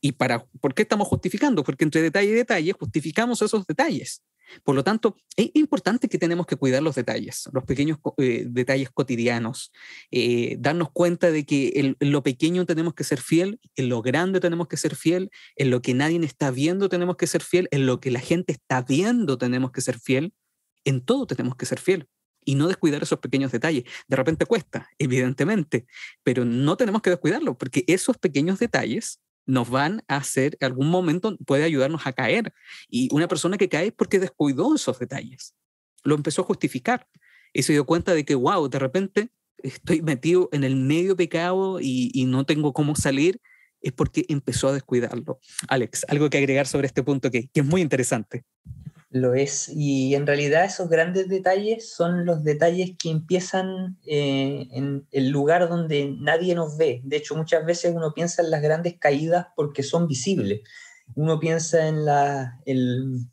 [0.00, 1.64] ¿Y para, por qué estamos justificando?
[1.64, 4.22] Porque entre detalle y detalle justificamos esos detalles.
[4.64, 8.90] Por lo tanto, es importante que tenemos que cuidar los detalles, los pequeños eh, detalles
[8.90, 9.72] cotidianos,
[10.10, 14.40] eh, darnos cuenta de que en, lo pequeño tenemos que ser fiel, en lo grande
[14.40, 17.86] tenemos que ser fiel, en lo que nadie está viendo tenemos que ser fiel, en
[17.86, 20.32] lo que la gente está viendo tenemos que ser fiel,
[20.84, 22.08] en todo tenemos que ser fiel
[22.44, 23.84] y no descuidar esos pequeños detalles.
[24.06, 25.86] De repente cuesta, evidentemente,
[26.22, 31.36] pero no tenemos que descuidarlo porque esos pequeños detalles nos van a hacer, algún momento
[31.46, 32.52] puede ayudarnos a caer.
[32.88, 35.54] Y una persona que cae es porque descuidó esos detalles,
[36.04, 37.08] lo empezó a justificar
[37.52, 41.80] y se dio cuenta de que, wow, de repente estoy metido en el medio pecado
[41.80, 43.40] y, y no tengo cómo salir,
[43.80, 45.38] es porque empezó a descuidarlo.
[45.68, 48.44] Alex, algo que agregar sobre este punto que, que es muy interesante.
[49.10, 55.06] Lo es, y en realidad esos grandes detalles son los detalles que empiezan eh, en
[55.12, 57.02] el lugar donde nadie nos ve.
[57.04, 60.62] De hecho, muchas veces uno piensa en las grandes caídas porque son visibles.
[61.14, 63.30] Uno piensa en, la, en,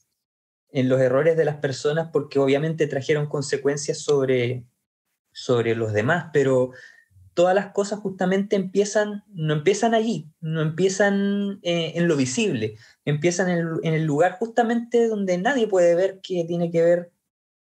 [0.70, 4.66] en los errores de las personas porque obviamente trajeron consecuencias sobre,
[5.32, 6.72] sobre los demás, pero
[7.34, 13.50] todas las cosas justamente empiezan, no empiezan allí, no empiezan eh, en lo visible, empiezan
[13.50, 17.12] en el, lugar justamente donde nadie puede ver que tiene que ver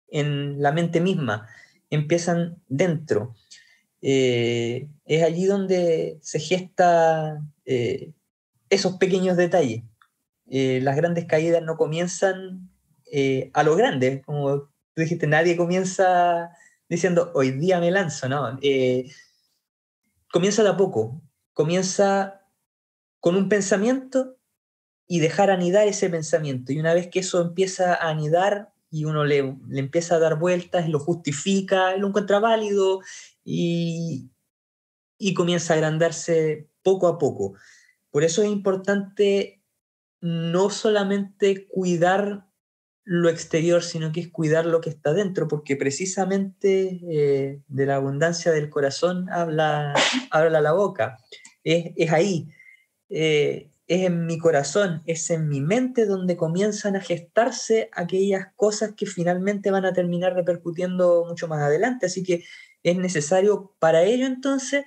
[0.08, 1.48] en la mente misma,
[1.90, 3.36] empiezan dentro.
[4.02, 8.14] Eh, es allí donde se gesta eh,
[8.70, 9.84] esos pequeños detalles.
[10.48, 12.70] las grandes caídas no comienzan
[13.54, 14.62] a lo grande, como
[14.94, 16.52] tú dijiste, nadie comienza
[16.88, 18.58] diciendo hoy día me lanzo, ¿no?
[20.32, 21.22] Comienza de a poco,
[21.54, 22.46] comienza
[23.20, 24.38] con un pensamiento
[25.08, 26.72] y dejar anidar ese pensamiento.
[26.72, 30.40] Y una vez que eso empieza a anidar y uno le, le empieza a dar
[30.40, 33.02] vueltas, lo justifica, lo encuentra válido
[33.44, 34.30] y,
[35.18, 37.56] y comienza a agrandarse poco a poco.
[38.12, 39.64] Por eso es importante
[40.22, 42.49] no solamente cuidar
[43.04, 47.96] lo exterior, sino que es cuidar lo que está dentro, porque precisamente eh, de la
[47.96, 49.94] abundancia del corazón habla,
[50.32, 51.18] habla la boca.
[51.64, 52.50] Es, es ahí,
[53.10, 58.94] eh, es en mi corazón, es en mi mente donde comienzan a gestarse aquellas cosas
[58.96, 62.06] que finalmente van a terminar repercutiendo mucho más adelante.
[62.06, 62.44] Así que
[62.84, 64.86] es necesario para ello entonces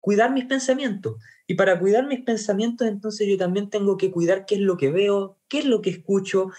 [0.00, 1.16] cuidar mis pensamientos.
[1.46, 4.90] Y para cuidar mis pensamientos, entonces yo también tengo que cuidar qué es lo que
[4.90, 6.50] veo, qué es lo que escucho,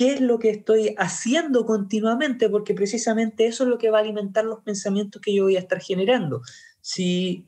[0.00, 4.00] qué es lo que estoy haciendo continuamente, porque precisamente eso es lo que va a
[4.00, 6.40] alimentar los pensamientos que yo voy a estar generando.
[6.80, 7.44] Si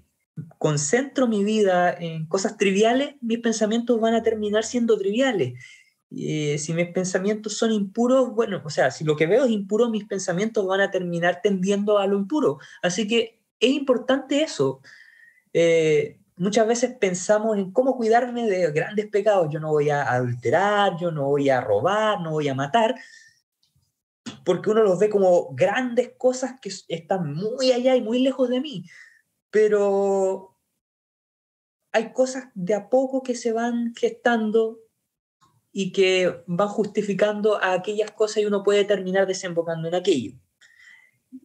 [0.59, 5.55] concentro mi vida en cosas triviales, mis pensamientos van a terminar siendo triviales.
[6.15, 9.89] Eh, si mis pensamientos son impuros, bueno, o sea, si lo que veo es impuro,
[9.89, 12.59] mis pensamientos van a terminar tendiendo a lo impuro.
[12.83, 14.83] Así que es importante eso.
[15.55, 19.49] Eh, muchas veces pensamos en cómo cuidarme de grandes pecados.
[19.51, 22.97] Yo no voy a adulterar, yo no voy a robar, no voy a matar,
[24.45, 28.61] porque uno los ve como grandes cosas que están muy allá y muy lejos de
[28.61, 28.85] mí.
[29.51, 30.59] Pero
[31.93, 34.81] hay cosas de a poco que se van gestando
[35.71, 40.42] y que van justificando a aquellas cosas y uno puede terminar desembocando en aquello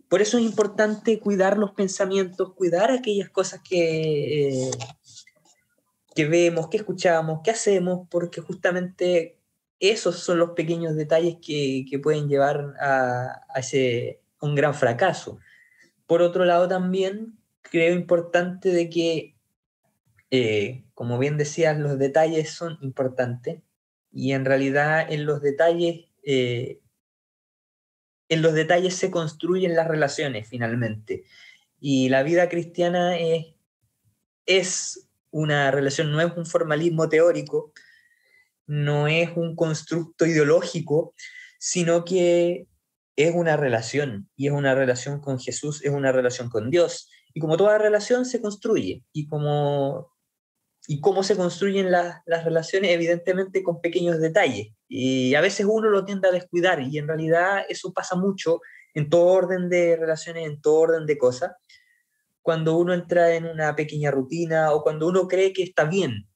[0.10, 4.72] por eso es importante cuidar los pensamientos, cuidar aquellas cosas que, eh,
[6.16, 9.38] que vemos, que escuchamos, que hacemos, porque justamente
[9.80, 15.40] esos son los pequeños detalles que, pueden llevar a, ese, un gran fracaso.
[16.06, 19.36] Por otro lado, también creo importante de que,
[20.32, 23.62] eh, como bien decías, los detalles son importantes
[24.12, 26.80] y en realidad en los detalles eh,
[28.30, 31.24] en los detalles se construyen las relaciones finalmente.
[31.80, 33.18] Y la vida cristiana
[34.46, 37.74] es, una relación, no es un formalismo teórico,
[38.66, 41.14] no es un constructo ideológico,
[41.60, 42.68] sino que
[43.16, 47.10] es una relación, y es una relación con Jesús, es una relación con Dios.
[47.34, 50.12] Y como toda relación se construye, y como
[50.88, 54.70] y cómo se construyen las relaciones, evidentemente con pequeños detalles.
[54.88, 58.62] Y a veces uno lo tiende a descuidar y en realidad eso pasa mucho
[58.94, 61.52] en todo orden de relaciones, en todo orden de cosas,
[62.42, 66.28] cuando uno entra en una pequeña rutina o cuando uno cree que está bien.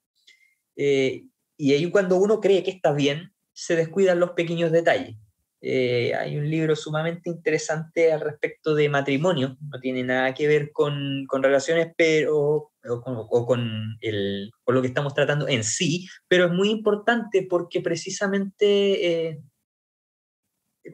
[0.76, 1.24] Eh,
[1.58, 5.16] y ahí cuando uno cree que está bien, se descuidan los pequeños detalles.
[5.64, 10.72] Eh, hay un libro sumamente interesante al respecto de matrimonio, no tiene nada que ver
[10.72, 16.46] con, con relaciones pero, o, con, el, con, lo que estamos tratando en sí, pero
[16.46, 19.44] es muy importante porque precisamente eh,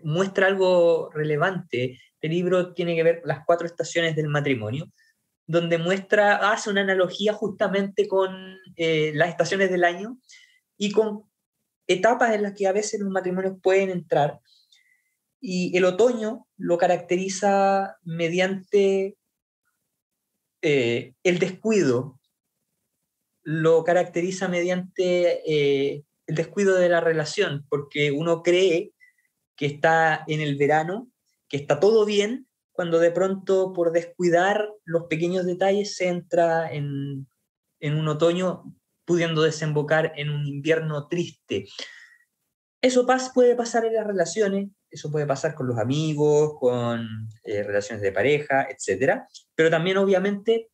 [0.03, 2.01] muestra algo relevante.
[2.19, 4.91] El libro tiene que ver las cuatro estaciones del matrimonio,
[5.45, 10.17] donde muestra, hace una analogía justamente con eh, las estaciones del año
[10.77, 11.23] y con
[11.87, 14.41] etapas en las que a veces los matrimonios pueden entrar
[15.39, 19.17] y el otoño lo caracteriza mediante
[20.61, 22.19] eh, el descuido,
[23.43, 28.93] lo caracteriza mediante eh, el descuido de la relación, porque uno cree
[29.55, 31.09] que está en el verano,
[31.47, 37.27] que está todo bien, cuando de pronto por descuidar los pequeños detalles se entra en,
[37.79, 38.75] en un otoño
[39.05, 41.65] pudiendo desembocar en un invierno triste.
[42.81, 48.01] Eso puede pasar en las relaciones, eso puede pasar con los amigos, con eh, relaciones
[48.01, 49.21] de pareja, etc.
[49.55, 50.69] Pero también obviamente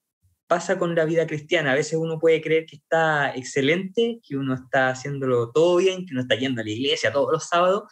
[0.47, 1.72] pasa con la vida cristiana.
[1.72, 6.14] A veces uno puede creer que está excelente, que uno está haciéndolo todo bien, que
[6.14, 7.84] uno está yendo a la iglesia todos los sábados,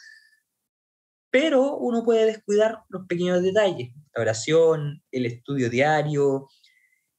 [1.30, 6.48] pero uno puede descuidar los pequeños detalles, la oración, el estudio diario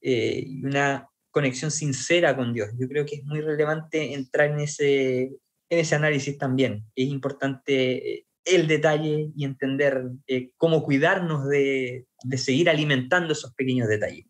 [0.05, 2.69] eh, una conexión sincera con Dios.
[2.77, 5.23] Yo creo que es muy relevante entrar en ese,
[5.69, 6.85] en ese análisis también.
[6.93, 13.87] Es importante eh, el detalle y entender eh, cómo cuidarnos de, seguir alimentando esos pequeños
[13.87, 14.25] detalles.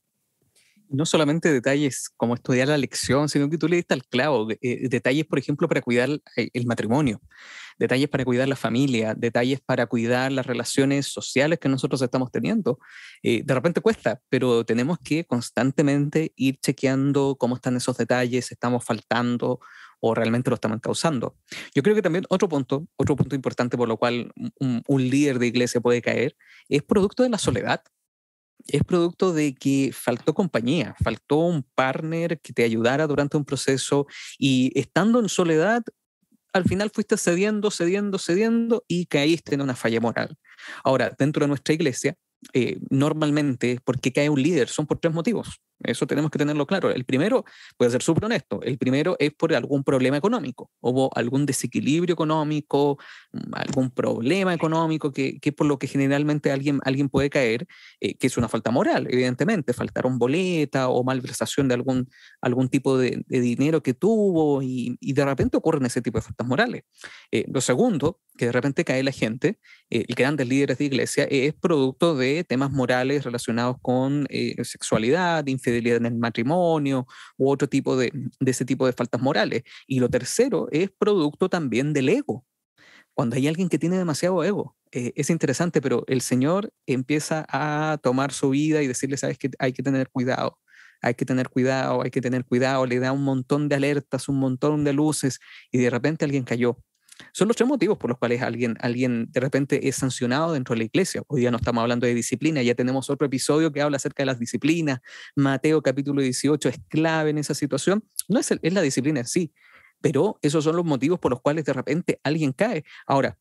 [0.90, 4.88] No solamente detalles como estudiar la lección, sino que tú le diste al clavo, eh,
[4.90, 7.20] detalles, por ejemplo, para cuidar eh, el matrimonio,
[7.80, 12.78] detalles para cuidar la familia, detalles para cuidar las relaciones sociales que nosotros estamos teniendo.
[13.24, 19.60] de repente cuesta, pero tenemos que constantemente ir chequeando cómo están esos detalles, estamos faltando
[20.06, 21.38] o realmente lo estamos causando.
[21.74, 25.48] Yo creo que también otro punto, otro punto importante por lo cual un, líder de
[25.48, 26.36] iglesia puede caer,
[26.68, 27.82] es producto de la soledad.
[28.68, 34.06] Es producto de que faltó compañía, faltó un partner que te ayudara durante un proceso
[34.38, 35.84] y estando en soledad,
[36.52, 40.38] al final fuiste cediendo, cediendo, cediendo y caíste en una falla moral.
[40.84, 42.18] Ahora, dentro de nuestra iglesia,
[42.52, 44.68] eh, normalmente, ¿por qué cae un líder?
[44.68, 45.62] Son por tres motivos.
[45.84, 46.90] Eso tenemos que tenerlo claro.
[46.92, 47.46] El primero,
[47.78, 50.72] puede ser súper honesto, el primero es por algún problema económico.
[50.82, 52.98] Hubo algún desequilibrio económico,
[53.32, 57.68] mm, algún problema económico que, que por lo que generalmente alguien, alguien puede caer,
[58.00, 62.10] eh, que es una falta moral, evidentemente, faltaron boleta o malversación de algún,
[62.42, 66.48] algún tipo de, dinero que tuvo y, y, de repente ocurren ese tipo de faltas
[66.48, 66.84] morales.
[67.32, 69.60] Eh, lo segundo, que de repente cae la gente,
[69.90, 74.28] eh, grandes líderes de iglesia, es producto de temas morales relacionados con
[74.64, 77.08] sexualidad, infidelidad, en el matrimonio
[77.38, 78.12] u otro tipo de,
[78.46, 79.64] ese tipo de faltas morales.
[79.88, 82.46] Y lo tercero es producto también del ego.
[83.14, 87.98] Cuando hay alguien que tiene demasiado ego, eh, es interesante, pero el Señor empieza a
[88.02, 90.60] tomar su vida y decirle, sabes que hay que tener cuidado,
[91.02, 94.40] hay que tener cuidado, hay que tener cuidado, le da un montón de alertas, un
[94.40, 95.40] montón de luces
[95.72, 96.78] y de repente alguien cayó.
[97.32, 100.80] Son los tres motivos por los cuales alguien, alguien de repente es sancionado dentro de
[100.80, 101.24] la iglesia.
[101.28, 104.28] Hoy día no estamos hablando de disciplina, ya tenemos otro episodio que habla acerca de
[104.28, 105.00] las disciplinas.
[105.36, 108.04] Mateo capítulo 18 es clave en esa situación.
[108.28, 109.54] No es, es la disciplina en sí,
[110.02, 112.84] pero esos son los motivos por los cuales de repente alguien cae.
[113.08, 113.38] Ahora,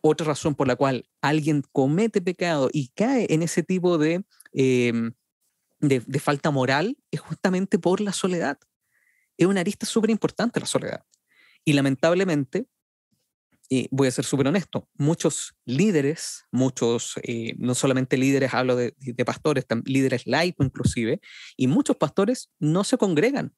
[0.00, 5.12] otra razón por la cual alguien comete pecado y cae en ese tipo de, em,
[5.80, 8.58] de, de falta moral es justamente por la soledad.
[9.36, 11.04] Es una arista súper importante la soledad.
[11.64, 12.66] Y lamentablemente
[13.90, 18.94] voy a ser súper honesto, muchos líderes, muchos, eh, no solamente líderes, hablo de,
[19.24, 21.20] pastores, líderes laicos inclusive,
[21.56, 23.54] y muchos pastores no se congregan.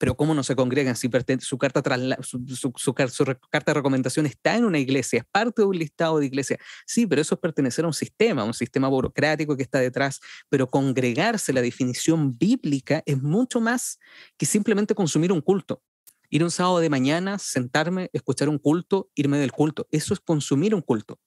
[0.00, 1.82] Pero ¿cómo no se congregan si su carta,
[2.22, 6.26] su, su, carta de recomendación está en una iglesia, es parte de un listado de
[6.26, 6.56] iglesia?
[6.86, 10.20] Sí, pero eso es pertenecer a un sistema, un sistema burocrático que está detrás.
[10.48, 13.98] Pero congregarse, la definición bíblica, es mucho más
[14.36, 15.82] que simplemente consumir un culto.
[16.30, 19.86] Ir un sábado de mañana, sentarme, escuchar un culto, irme del culto.
[19.90, 21.20] Eso es consumir un culto.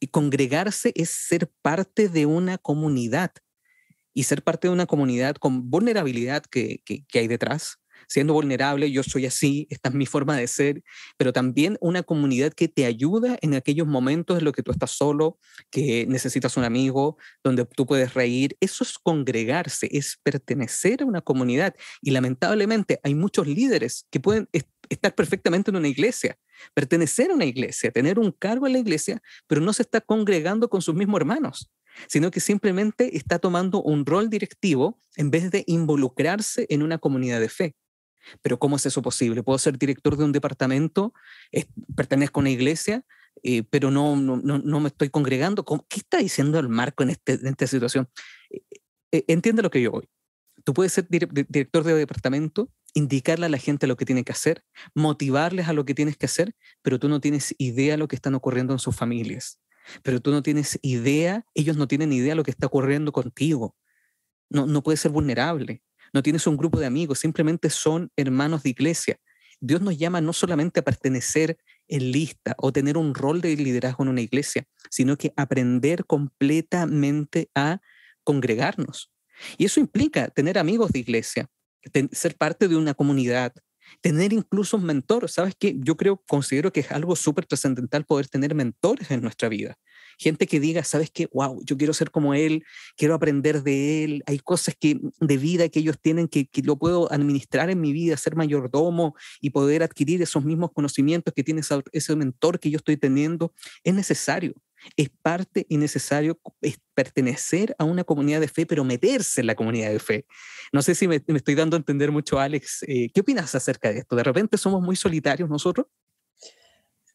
[0.00, 3.32] Y congregarse es ser parte de una comunidad.
[4.14, 7.78] Y ser parte de una comunidad con vulnerabilidad que, que, hay detrás,
[8.08, 10.82] siendo vulnerable, yo soy así, esta es mi forma de ser,
[11.16, 14.90] pero también una comunidad que te ayuda en aquellos momentos en los que tú estás
[14.90, 15.38] solo,
[15.70, 18.56] que necesitas un amigo, donde tú puedes reír.
[18.60, 21.74] Eso es congregarse, es pertenecer a una comunidad.
[22.00, 24.48] Y lamentablemente hay muchos líderes que pueden
[24.88, 26.38] estar perfectamente en una iglesia,
[26.74, 30.68] pertenecer a una iglesia, tener un cargo en la iglesia, pero no se está congregando
[30.68, 31.70] con sus mismos hermanos
[32.06, 37.40] sino que simplemente está tomando un rol directivo en vez de involucrarse en una comunidad
[37.40, 37.74] de fe.
[38.42, 39.42] Pero ¿cómo es eso posible?
[39.42, 41.12] ¿Puedo ser director de un departamento,
[41.96, 43.04] pertenezco a una iglesia,
[43.42, 45.64] eh, pero no, no, no, me estoy congregando?
[45.88, 48.08] ¿Qué está diciendo el Marco en, este, en esta situación?
[48.50, 48.62] Eh,
[49.12, 50.08] eh, entiende lo que yo voy.
[50.64, 54.64] Tú puedes ser director de departamento, indicarle a la gente lo que tiene que hacer,
[54.94, 58.16] motivarles a lo que tienes que hacer, pero tú no tienes idea de lo que
[58.16, 59.60] están ocurriendo en sus familias.
[60.02, 63.76] Pero tú no tienes idea, ellos no tienen idea de lo que está ocurriendo contigo.
[64.50, 65.82] No, no puedes ser vulnerable
[66.12, 69.18] no tienes un grupo de amigos, simplemente son hermanos de iglesia.
[69.60, 74.04] Dios nos llama no solamente a pertenecer en lista o tener un rol de liderazgo
[74.04, 77.80] en una iglesia, sino que aprender completamente a
[78.22, 79.10] congregarnos.
[79.56, 81.48] Y eso implica tener amigos de iglesia,
[82.12, 83.52] ser parte de una comunidad,
[84.00, 85.28] tener incluso un mentor.
[85.28, 85.74] ¿Sabes qué?
[85.78, 89.78] Yo creo, considero que es algo súper trascendental poder tener mentores en nuestra vida
[90.18, 91.28] gente que diga, ¿sabes qué?
[91.32, 92.64] Wow, yo quiero ser como él,
[92.96, 96.76] quiero aprender de él, hay cosas que, de vida que ellos tienen que, que lo
[96.76, 101.62] puedo administrar en mi vida, ser mayordomo y poder adquirir esos mismos conocimientos que tiene
[101.92, 103.54] ese mentor que yo estoy teniendo,
[103.84, 104.54] es necesario.
[104.96, 106.40] Es parte y necesario
[106.94, 110.26] pertenecer a una comunidad de fe, pero meterse en la comunidad de fe.
[110.72, 112.84] No sé si me, estoy dando a entender mucho, Alex.
[112.86, 114.14] Eh, ¿Qué opinas acerca de esto?
[114.14, 115.86] ¿De repente somos muy solitarios nosotros?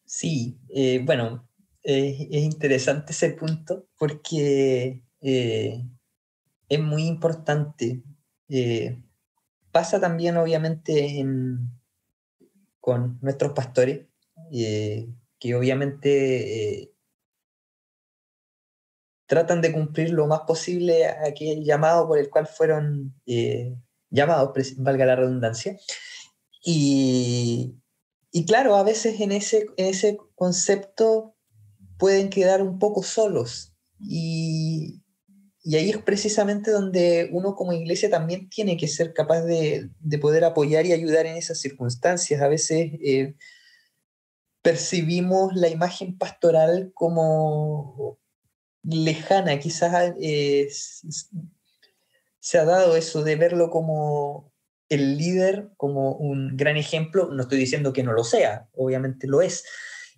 [0.06, 1.48] Sí, eh, bueno,
[1.84, 5.82] es interesante ese punto porque eh,
[6.70, 8.04] es muy importante.
[8.50, 9.02] Eh,
[9.72, 11.26] pasa también, obviamente,
[12.80, 14.08] con nuestros pastores,
[14.52, 15.10] eh,
[15.40, 16.94] que obviamente
[19.26, 23.16] tratan de cumplir lo más posible aquel llamado por el cual fueron
[24.10, 25.78] llamados, valga la redundancia.
[26.64, 27.76] Y,
[28.32, 31.33] y claro, a veces en ese, en ese concepto
[32.04, 33.74] pueden quedar un poco solos.
[33.98, 35.02] Y,
[35.66, 39.90] ahí es precisamente donde uno como iglesia también tiene que ser capaz de,
[40.20, 42.42] poder apoyar y ayudar en esas circunstancias.
[42.42, 43.36] A veces eh,
[44.62, 48.20] percibimos la imagen pastoral como
[48.84, 50.68] lejana, quizás eh,
[52.42, 54.52] se ha dado eso de verlo como
[54.90, 59.42] el líder como un gran ejemplo, no estoy diciendo que no lo sea, obviamente lo
[59.42, 59.64] es,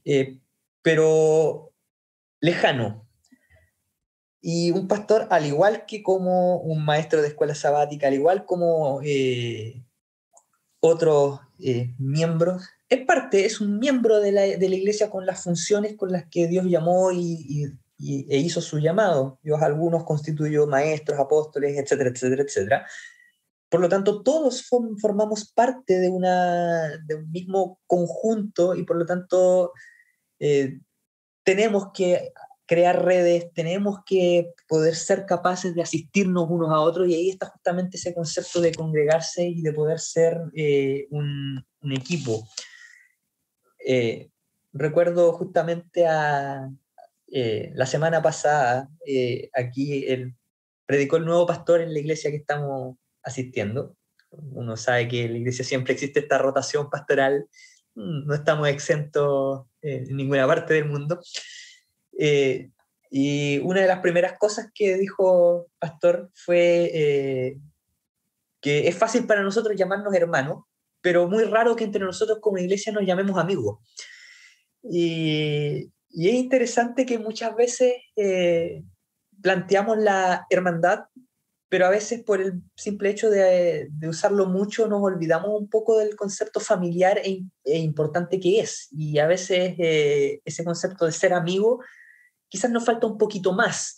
[0.03, 0.39] eh,
[0.81, 1.74] pero
[2.39, 3.07] lejano.
[4.41, 9.01] Y un pastor, al igual que como un maestro de escuela sabática, al igual como
[9.03, 9.83] eh,
[10.79, 15.43] otros eh, miembros, es parte, es un miembro de la, de la, iglesia con las
[15.43, 19.39] funciones con las que Dios llamó y, e hizo su llamado.
[19.41, 22.87] Dios algunos constituyó maestros, apóstoles, etcétera, etcétera, etcétera.
[23.69, 24.69] Por lo tanto, todos
[25.01, 29.73] formamos parte de, una, de un mismo conjunto y por lo tanto
[30.39, 30.79] eh,
[31.45, 32.33] tenemos que
[32.65, 37.45] crear redes, tenemos que poder ser capaces de asistirnos unos a otros y ahí está
[37.45, 42.45] justamente ese concepto de congregarse y de poder ser eh, un, un, equipo.
[43.87, 44.29] Eh,
[44.73, 46.69] recuerdo justamente a
[47.27, 48.89] la semana pasada,
[49.53, 50.35] aquí el,
[50.85, 53.95] predicó el nuevo pastor en la iglesia que estamos asistiendo.
[54.29, 57.47] Uno sabe que en la iglesia siempre existe esta rotación pastoral,
[57.95, 61.19] no estamos exentos en ninguna parte del mundo.
[62.17, 62.69] Eh,
[63.09, 67.57] y una de las primeras cosas que dijo Pastor fue eh,
[68.61, 70.63] que es fácil para nosotros llamarnos hermanos,
[71.01, 73.79] pero muy raro que entre nosotros como iglesia nos llamemos amigos.
[74.83, 78.83] Y, es interesante que muchas veces eh,
[79.41, 81.05] planteamos la hermandad
[81.69, 85.97] pero a veces por el simple hecho de, de, usarlo mucho nos olvidamos un poco
[85.97, 88.87] del concepto familiar e, e importante que es.
[88.91, 91.83] Y a veces eh, ese concepto de ser amigo
[92.47, 93.97] quizás nos falta un poquito más.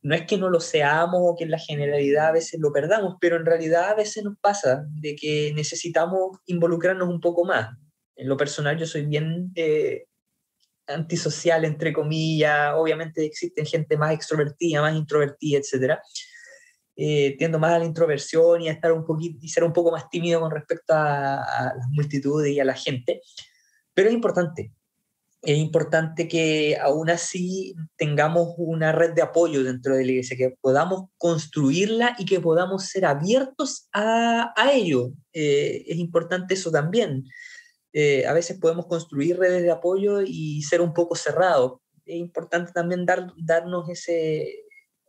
[0.00, 3.16] No es que no lo seamos o que en la generalidad a veces lo perdamos,
[3.20, 7.76] pero en realidad a veces nos pasa de que necesitamos involucrarnos un poco más.
[8.14, 10.06] En lo personal yo soy bien eh,
[10.86, 12.74] antisocial, entre comillas.
[12.76, 16.00] Obviamente existen gente más extrovertida, más introvertida, etcétera
[17.00, 19.92] eh, tiendo más a la introversión y a estar un poquito y ser un poco
[19.92, 23.22] más tímido con respecto a, a, las multitudes y a la gente.
[23.94, 24.72] Pero es importante,
[25.42, 30.56] es importante que aún así tengamos una red de apoyo dentro de la iglesia, que
[30.60, 35.12] podamos construirla y que podamos ser abiertos a, a ello.
[35.32, 37.24] Eh, es importante eso también.
[37.92, 41.80] Eh, a veces podemos construir redes de apoyo y ser un poco cerrados.
[42.04, 44.64] Es importante también dar, darnos ese,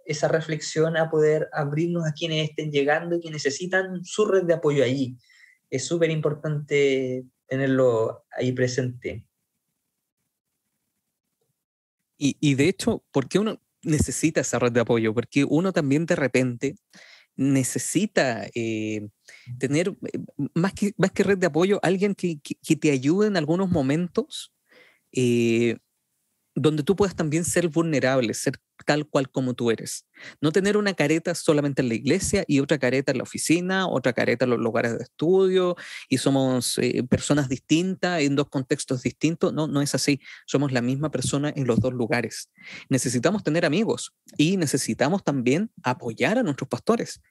[0.09, 4.55] esa reflexión a poder abrirnos a quienes estén llegando y que necesitan su red de
[4.55, 5.15] apoyo allí.
[5.69, 9.23] Es súper importante tenerlo ahí presente.
[12.17, 15.13] Y, y, de hecho, ¿por qué uno necesita esa red de apoyo?
[15.13, 16.75] Porque uno también de repente
[17.35, 19.09] necesita eh,
[19.59, 20.19] tener, eh,
[20.55, 24.51] más que, más que red de apoyo, alguien que, que, te ayude en algunos momentos
[25.11, 25.77] eh,
[26.55, 30.07] donde tú puedas también ser vulnerable, ser tal cual como tú eres.
[30.41, 34.13] No tener una careta solamente en la iglesia y otra careta en la oficina, otra
[34.13, 35.75] careta en los lugares de estudio
[36.09, 39.53] y somos eh, personas distintas en dos contextos distintos.
[39.53, 40.21] No, no es así.
[40.47, 42.49] Somos la misma persona en los dos lugares.
[42.89, 47.21] Necesitamos tener amigos y necesitamos también apoyar a nuestros pastores.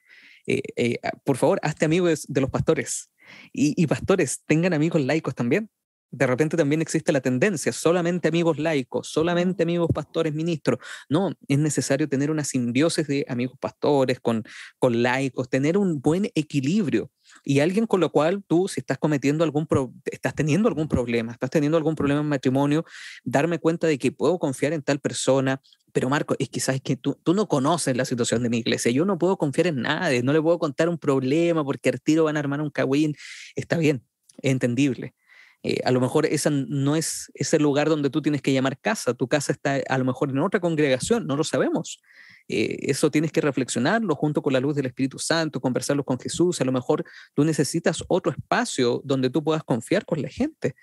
[0.47, 3.11] Eh, eh, por favor, hazte amigos de los pastores.
[3.51, 5.69] Y, y pastores, tengan amigos laicos también
[6.11, 10.79] de repente también existe la tendencia, solamente amigos laicos, solamente amigos pastores, ministros.
[11.07, 14.43] No, es necesario tener una simbiosis de amigos pastores con,
[14.79, 17.11] con laicos, tener un buen equilibrio.
[17.43, 19.67] Y alguien con lo cual tú, si estás cometiendo algún,
[20.05, 22.85] estás teniendo algún problema, estás teniendo algún problema en matrimonio,
[23.23, 26.95] darme cuenta de que puedo confiar en tal persona, pero Marco, es que sabes que
[26.95, 30.23] tú, tú no conoces la situación de mi iglesia, yo no puedo confiar en nadie,
[30.23, 33.15] no le puedo contar un problema porque al tiro van a armar un cagüín,
[33.55, 34.03] está bien,
[34.41, 35.13] es entendible,
[35.61, 39.13] eh, a lo mejor esa no es ese lugar donde tú tienes que llamar casa,
[39.13, 42.01] tu casa está a lo mejor en otra congregación, no lo sabemos.
[42.47, 46.61] Eh, eso tienes que reflexionarlo junto con la luz del Espíritu Santo, conversarlo con Jesús,
[46.61, 47.03] a lo mejor
[47.33, 50.75] tú necesitas otro espacio donde tú puedas confiar con la gente.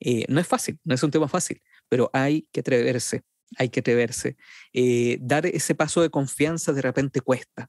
[0.00, 3.22] Eh, no es fácil, no es un tema fácil, pero hay que atreverse,
[3.58, 4.36] hay que atreverse.
[5.20, 7.68] dar ese paso de confianza de repente cuesta,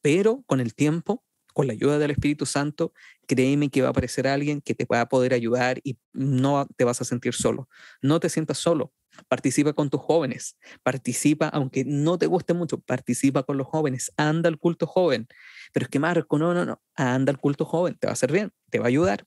[0.00, 1.24] pero con el tiempo
[1.58, 2.92] con la ayuda del Espíritu Santo,
[3.26, 6.84] créeme que va a aparecer alguien que te va a poder ayudar y no te
[6.84, 7.68] vas a sentir solo.
[8.00, 8.92] No te sientas solo.
[9.26, 10.56] Participa con tus jóvenes.
[10.84, 14.12] Participa, aunque no te guste mucho, participa con los jóvenes.
[14.16, 15.26] Anda al culto joven.
[15.72, 16.80] Pero es que Marco, no, no, no.
[16.94, 17.96] Anda al culto joven.
[17.98, 18.52] Te va a hacer bien.
[18.70, 19.26] Te va a ayudar.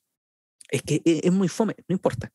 [0.70, 1.76] Es que e, es muy fome.
[1.86, 2.32] No importa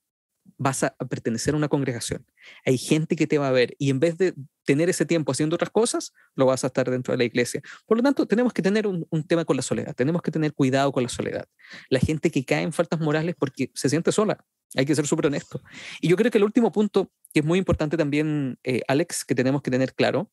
[0.58, 2.26] vas a pertenecer a una congregación.
[2.66, 4.34] Hay gente que te va a ver y en vez de
[4.66, 7.62] tener ese tiempo haciendo otras cosas, lo vas a estar dentro de la iglesia.
[7.86, 10.92] Por lo tanto, tenemos que tener un, tema con la soledad, tenemos que tener cuidado
[10.92, 11.48] con la soledad.
[11.90, 14.44] La gente que cae en faltas morales porque se siente sola,
[14.76, 15.62] hay que ser súper honesto.
[16.02, 19.36] Y yo creo que el último punto, que es muy importante también, eh, Alex, que
[19.36, 20.32] tenemos que tener claro,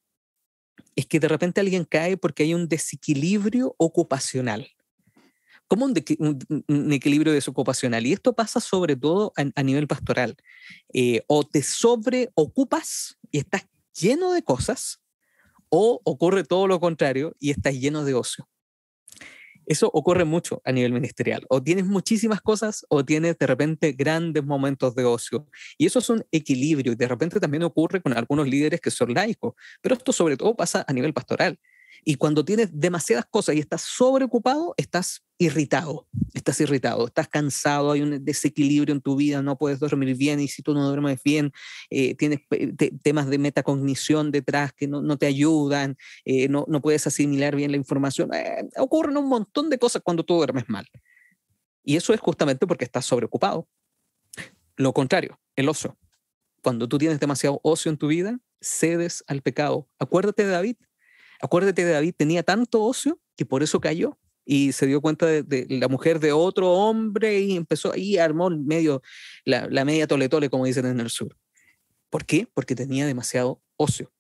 [0.97, 4.69] es que de repente alguien cae porque hay un desequilibrio ocupacional
[5.69, 8.07] como un, equilibrio desocupacional.
[8.07, 10.37] Y esto pasa sobre todo a, nivel pastoral.
[10.93, 13.67] Eh, o te sobreocupas y estás
[13.99, 15.01] lleno de cosas,
[15.69, 18.49] o ocurre todo lo contrario y estás lleno de ocio.
[19.67, 21.45] Eso ocurre mucho a nivel ministerial.
[21.49, 25.49] O tienes muchísimas cosas o tienes de repente grandes momentos de ocio.
[25.79, 26.93] Y eso es un equilibrio.
[26.93, 29.55] Y de repente también ocurre con algunos líderes que son laicos.
[29.81, 31.59] Pero esto sobre todo pasa a nivel pastoral.
[32.05, 38.03] Y cuando tienes demasiadas cosas y estás sobreocupado, estás irritado, estás irritado, estás cansado, hay
[38.03, 41.53] un desequilibrio en tu vida, no puedes dormir bien y si tú no duermes bien,
[41.91, 42.41] eh, tienes
[43.03, 47.77] temas de metacognición detrás que no, te ayudan, eh, no, no, puedes asimilar bien la
[47.77, 48.33] información.
[48.35, 50.87] Eh, ocurren un montón de cosas cuando tú duermes mal.
[51.83, 53.69] Y eso es justamente porque estás sobreocupado.
[54.77, 55.97] Lo contrario, el ocio.
[56.63, 59.89] Cuando tú tienes demasiado ocio en tu vida, cedes al pecado.
[59.99, 60.77] Acuérdate de David,
[61.41, 65.67] Acuérdate de David, tenía tanto ocio que por eso cayó y se dio cuenta de,
[65.69, 69.03] la mujer de otro hombre y empezó ahí, armó medio,
[69.45, 71.37] la, media tole como dicen en el sur.
[72.11, 72.47] ¿Por qué?
[72.53, 74.13] Porque tenía demasiado ocio.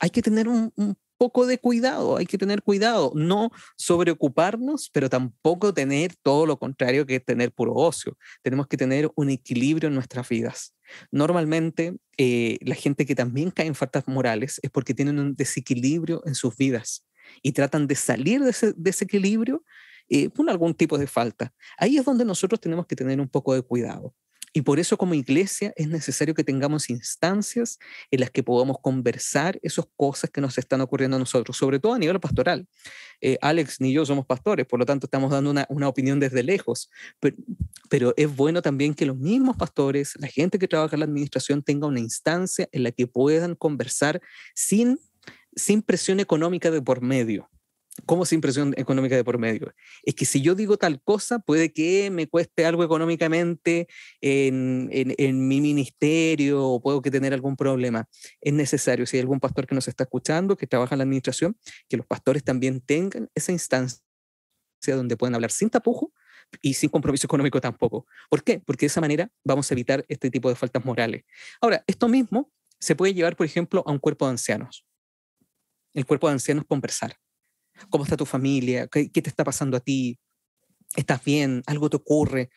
[0.00, 0.72] Hay que tener un
[1.20, 7.04] poco de cuidado, hay que tener cuidado, no sobreocuparnos, pero tampoco tener todo lo contrario
[7.04, 8.16] que tener puro ocio.
[8.40, 10.74] Tenemos que tener un equilibrio en nuestras vidas.
[11.12, 16.22] Normalmente, eh, la gente que también cae en faltas morales es porque tienen un desequilibrio
[16.24, 17.06] en sus vidas
[17.42, 19.62] y tratan de salir de ese desequilibrio
[20.08, 21.52] eh, por algún tipo de falta.
[21.76, 24.14] Ahí es donde nosotros tenemos que tener un poco de cuidado.
[24.52, 27.78] Y por eso como iglesia es necesario que tengamos instancias
[28.10, 31.94] en las que podamos conversar esas cosas que nos están ocurriendo a nosotros, sobre todo
[31.94, 32.66] a nivel pastoral.
[33.20, 36.42] Eh, Alex ni yo somos pastores, por lo tanto estamos dando una, una opinión desde
[36.42, 36.90] lejos,
[37.20, 37.36] pero,
[37.88, 41.62] pero, es bueno también que los mismos pastores, la gente que trabaja en la administración
[41.62, 44.20] tenga una instancia en la que puedan conversar
[44.54, 44.98] sin,
[45.54, 47.48] sin presión económica de por medio.
[48.06, 49.74] ¿Cómo sin presión económica de por medio?
[50.04, 53.88] Es que si yo digo tal cosa, puede que me cueste algo económicamente
[54.20, 58.08] en, en, mi ministerio o puedo que tener algún problema.
[58.40, 61.56] Es necesario, si hay algún pastor que nos está escuchando, que trabaja en la administración,
[61.88, 64.00] que los pastores también tengan esa instancia
[64.86, 66.12] donde pueden hablar sin tapujo
[66.62, 68.06] y sin compromiso económico tampoco.
[68.28, 68.60] ¿Por qué?
[68.60, 71.24] Porque de esa manera vamos a evitar este tipo de faltas morales.
[71.60, 74.86] Ahora, esto mismo se puede llevar, por ejemplo, a un cuerpo de ancianos.
[75.92, 77.16] El cuerpo de ancianos conversar
[77.88, 78.86] ¿Cómo está tu familia?
[78.88, 80.18] ¿Qué, te está pasando a ti?
[80.96, 81.62] ¿Estás bien?
[81.66, 82.50] ¿Algo te ocurre?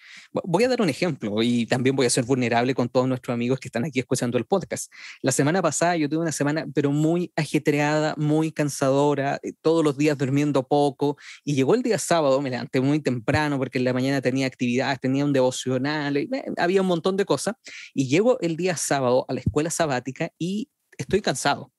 [0.44, 3.60] Voy a dar un ejemplo y también voy a ser vulnerable con todos nuestros amigos
[3.60, 4.92] que están aquí escuchando el podcast.
[5.22, 9.98] La semana pasada yo tuve una semana, pero muy ajetreada, muy cansadora, eh, todos los
[9.98, 11.16] días durmiendo poco.
[11.44, 15.00] Y llegó el día sábado, me levanté muy temprano porque en la mañana tenía actividades,
[15.00, 17.54] tenía un devocional, había un montón de cosas.
[17.94, 21.72] Y llego el día sábado a la escuela sabática y estoy cansado.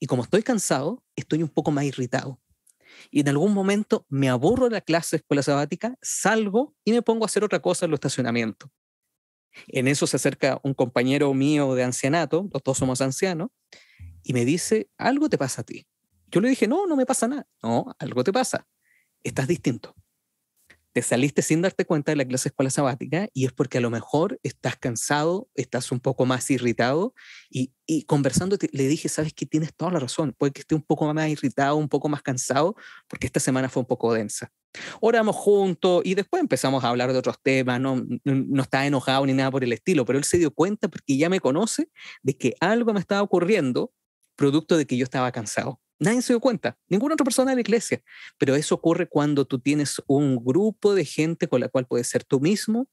[0.00, 2.41] Y como estoy cansado, estoy un poco más irritado
[3.10, 7.02] y en algún momento me aburro de la clase de escuela sabática, salgo y me
[7.02, 8.70] pongo a hacer otra cosa en el estacionamiento.
[9.68, 13.50] En eso se acerca un compañero mío de ancianato, los dos somos ancianos,
[14.22, 15.86] y me dice, algo te pasa a ti.
[16.28, 17.46] Yo le dije, no, no me pasa nada.
[17.62, 18.66] No, algo te pasa.
[19.22, 19.94] Estás distinto
[20.92, 23.80] te saliste sin darte cuenta de la clase de escuela sabática y es porque a
[23.80, 27.14] lo mejor estás cansado, estás un poco más irritado
[27.50, 27.72] y,
[28.06, 31.28] conversando le dije, sabes que tienes toda la razón, puede que esté un poco más
[31.28, 32.74] irritado, un poco más cansado,
[33.08, 34.50] porque esta semana fue un poco densa.
[35.00, 39.34] Oramos juntos y después empezamos a hablar de otros temas, no, no, estaba enojado ni
[39.34, 41.90] nada por el estilo, pero él se dio cuenta porque ya me conoce
[42.22, 43.92] de que algo me estaba ocurriendo
[44.36, 45.81] producto de que yo estaba cansado.
[46.02, 48.02] Nadie se dio cuenta, ninguna otra persona de la iglesia.
[48.36, 52.24] Pero eso ocurre cuando tú tienes un grupo de gente con la cual puedes ser
[52.24, 52.88] tú mismo,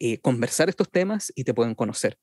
[0.00, 2.18] eh, conversar estos temas y te pueden conocer.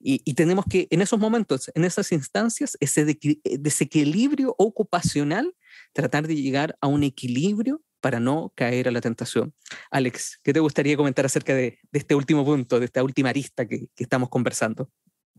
[0.00, 5.56] Y, tenemos que, en esos momentos, en esas instancias, ese eh, desequilibrio ocupacional,
[5.92, 9.54] tratar de llegar a un equilibrio para no caer a la tentación.
[9.90, 13.88] Alex, ¿qué te gustaría comentar acerca de, este último punto, de esta última arista que,
[13.96, 14.88] estamos conversando?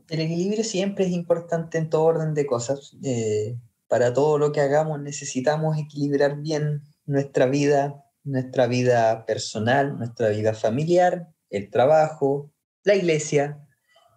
[0.09, 2.97] El equilibrio siempre es importante en todo orden de cosas.
[3.03, 3.55] Eh,
[3.89, 10.53] para todo lo que hagamos necesitamos equilibrar bien nuestra vida, nuestra vida personal, nuestra vida
[10.53, 13.59] familiar, el trabajo, la iglesia.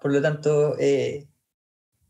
[0.00, 1.26] Por lo tanto, eh,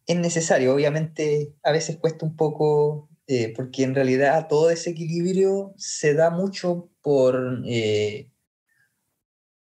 [0.07, 0.75] es necesario.
[0.75, 6.31] Obviamente, a veces cuesta un poco, eh, porque en realidad todo ese equilibrio se da
[6.31, 8.29] mucho por eh,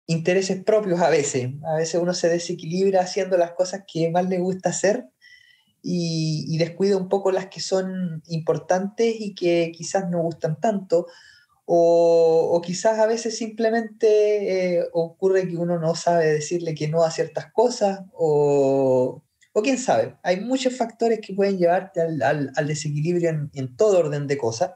[0.06, 1.50] intereses propios a veces.
[1.64, 5.08] A veces uno se desequilibra haciendo las cosas que más le gusta hacer
[5.88, 11.06] y, descuida un poco las que son importantes y que quizás no gustan tanto,
[11.64, 17.10] o, quizás a veces simplemente eh, ocurre que uno no sabe decirle que no a
[17.10, 19.22] ciertas cosas, o,
[19.52, 24.00] o quién sabe, hay muchos factores que pueden llevarte al, al, desequilibrio en, en, todo
[24.00, 24.72] orden de cosas,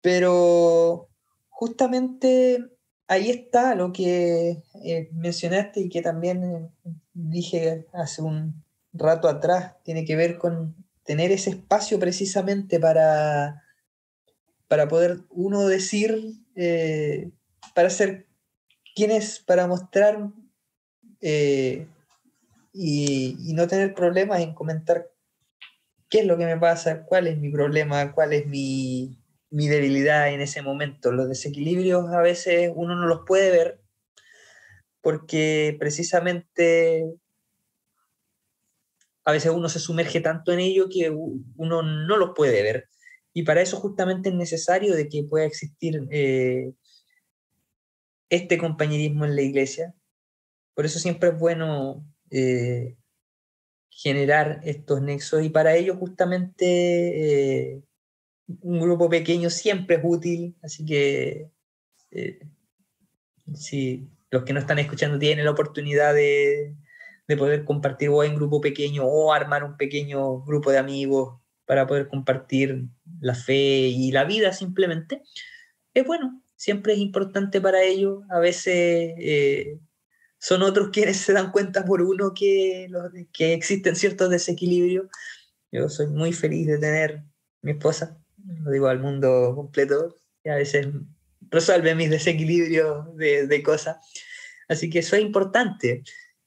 [0.00, 1.10] pero
[1.50, 2.64] justamente
[3.08, 6.70] ahí está lo que eh, mencionaste y que también eh,
[7.12, 10.74] dije hace un rato atrás, tiene que ver con
[11.04, 13.62] tener ese espacio precisamente para,
[14.68, 17.30] para poder uno decir, eh,
[17.74, 18.26] para ser
[18.94, 20.28] quién es, para mostrar
[21.20, 21.86] y,
[22.72, 25.10] y, no tener problemas en comentar
[26.08, 29.18] qué es lo que me pasa, cuál es mi problema, cuál es mi,
[29.52, 31.12] mi debilidad en ese momento.
[31.12, 33.80] Los desequilibrios a veces uno no los puede ver
[35.02, 37.14] porque precisamente
[39.24, 42.88] a veces uno se sumerge tanto en ello que uno no los puede ver.
[43.32, 46.72] Y para eso justamente es necesario de que pueda existir eh,
[48.28, 49.94] este compañerismo en la iglesia.
[50.74, 52.96] Por eso siempre es bueno eh,
[53.90, 57.82] generar estos nexos y para ello justamente eh,
[58.60, 61.48] un grupo pequeño siempre es útil, así que
[63.54, 66.74] si los que no están escuchando tienen la oportunidad de,
[67.26, 72.08] poder compartir o en grupo pequeño o armar un pequeño grupo de amigos para poder
[72.08, 72.84] compartir
[73.20, 75.22] la fe y la vida simplemente,
[75.94, 78.22] es bueno, siempre es importante para ellos.
[78.30, 79.78] A veces eh,
[80.38, 82.88] son otros quienes se dan cuenta por uno que,
[83.32, 85.06] que existen ciertos desequilibrios.
[85.70, 87.22] Yo soy muy feliz de tener
[87.62, 88.18] mi esposa,
[88.64, 90.88] lo digo al mundo completo, y a veces
[91.50, 93.96] resuelve mis desequilibrios de, cosas.
[94.68, 96.02] Así que eso es importante.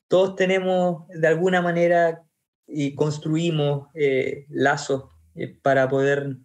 [0.08, 2.26] Todos tenemos de alguna manera
[2.68, 6.38] y construimos eh, lazos eh, para poder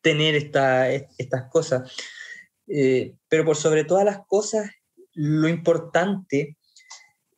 [0.00, 1.92] tener esta, estas cosas.
[2.66, 4.70] Eh, pero por sobre todas las cosas,
[5.14, 6.56] lo importante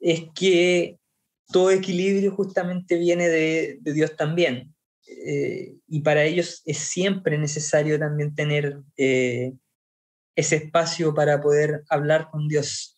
[0.01, 0.99] es que
[1.53, 4.75] todo equilibrio justamente viene de, Dios también.
[5.89, 12.97] Y para ellos es siempre necesario también tener ese espacio para poder hablar con Dios.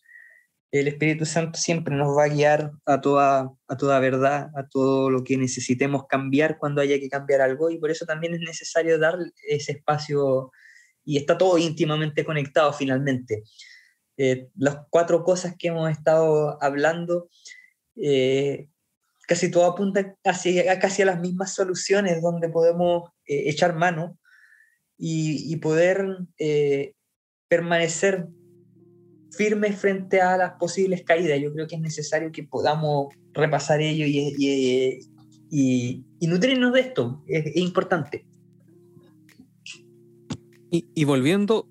[0.73, 5.09] El Espíritu Santo siempre nos va a guiar a toda, a toda verdad, a todo
[5.11, 8.97] lo que necesitemos cambiar cuando haya que cambiar algo y por eso también es necesario
[8.97, 9.17] dar
[9.47, 10.51] ese espacio
[11.05, 13.43] y está todo íntimamente conectado finalmente.
[14.17, 17.29] Eh, las cuatro cosas que hemos estado hablando
[19.27, 24.17] casi todo apunta hacia, casi a las mismas soluciones donde podemos eh, echar mano
[24.97, 26.05] y, poder
[26.37, 26.93] eh,
[27.47, 28.27] permanecer
[29.35, 31.39] firmes frente a las posibles caídas.
[31.41, 34.99] Yo creo que es necesario que podamos repasar ello y,
[35.49, 37.23] y, nutrirnos de esto.
[37.27, 38.25] Es, importante.
[40.71, 41.67] Y, volviendo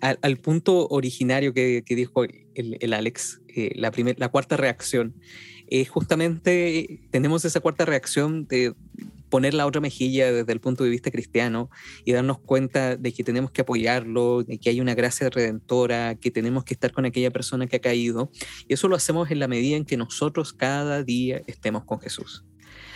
[0.00, 5.14] al punto originario que, dijo el, Alex, eh, la, la cuarta reacción,
[5.68, 8.74] eh, justamente tenemos esa cuarta reacción de
[9.28, 11.70] poner la otra mejilla desde el punto de vista cristiano
[12.04, 16.30] y darnos cuenta de que tenemos que apoyarlo, de que hay una gracia redentora, que
[16.30, 18.30] tenemos que estar con aquella persona que ha caído.
[18.68, 22.44] Y eso lo hacemos en la medida en que nosotros cada día estemos con Jesús.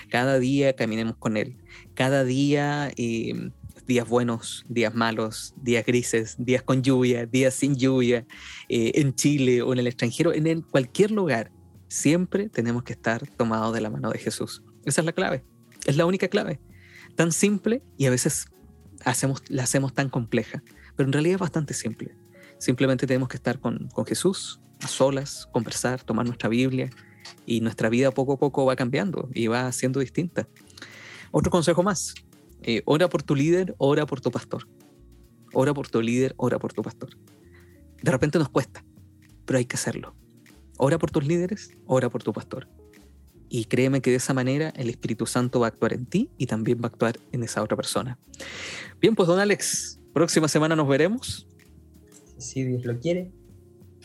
[0.09, 1.59] Cada día caminemos con Él.
[1.95, 2.93] Cada día...
[2.97, 3.51] Eh,
[3.87, 8.24] días buenos, días malos, días grises, días con lluvia, días sin lluvia,
[8.68, 11.51] eh, en Chile o en el extranjero, en cualquier lugar,
[11.91, 14.62] Siempre tenemos que estar tomados de la mano de Jesús.
[14.85, 15.43] Esa es la clave.
[15.91, 16.61] Es la única clave.
[17.16, 18.47] Tan simple y a veces
[19.05, 20.62] hacemos, la hacemos tan compleja.
[20.95, 22.14] Pero en realidad es bastante simple.
[22.59, 26.91] Simplemente tenemos que estar con, Jesús, a solas, conversar, tomar nuestra Biblia
[27.45, 30.47] y nuestra vida poco a poco va cambiando y va siendo distinta.
[31.32, 32.14] Otro consejo más.
[32.62, 34.68] Eh, ora por tu líder, ora por tu pastor.
[35.53, 37.18] Ora por tu líder, ora por tu pastor.
[38.01, 38.84] De repente nos cuesta,
[39.45, 40.14] pero hay que hacerlo.
[40.78, 42.68] Ora por tus líderes, ora por tu pastor.
[43.53, 46.47] Y créeme que de esa manera el Espíritu Santo va a actuar en ti y
[46.47, 48.17] también va a actuar en esa otra persona.
[49.01, 51.49] Bien, pues don Alex, próxima semana nos veremos.
[52.39, 53.33] Si Dios lo quiere.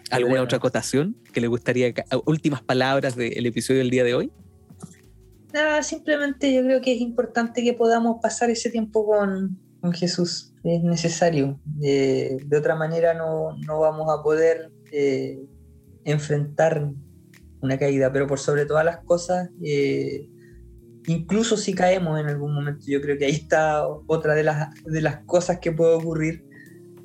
[0.10, 1.94] ¿Alguna otra acotación que le gustaría,
[2.26, 4.32] últimas palabras del episodio del día de hoy?
[5.54, 9.60] Nada, simplemente yo creo que es importante que podamos pasar ese tiempo con,
[9.94, 10.52] Jesús.
[10.64, 11.60] Es necesario.
[11.64, 15.40] de otra manera no, vamos a poder eh,
[16.04, 16.92] enfrentar
[17.66, 20.30] una caída, pero por sobre todas las cosas, eh,
[21.08, 25.02] incluso si caemos en algún momento, yo creo que ahí está otra de las, de
[25.02, 26.46] las cosas que puede ocurrir.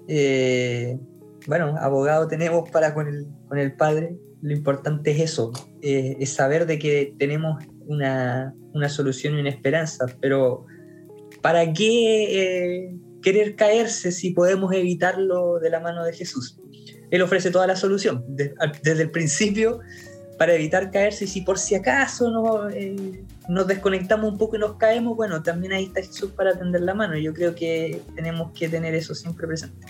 [0.09, 0.99] Eh,
[1.47, 5.53] bueno, abogado tenemos para con el, con el Padre, lo importante es eso,
[5.83, 10.65] eh, es saber de que tenemos una, una, solución y una esperanza, pero
[11.43, 16.61] ¿para qué querer caerse si podemos evitarlo de la mano de Jesús?
[17.11, 19.81] Él ofrece toda la solución desde el principio
[20.41, 24.59] para evitar caerse y si por si acaso no, eh, nos desconectamos un poco y
[24.59, 27.19] nos caemos, bueno, también ahí está Jesús para tender la mano.
[27.19, 29.87] Yo creo que tenemos que tener eso siempre presente.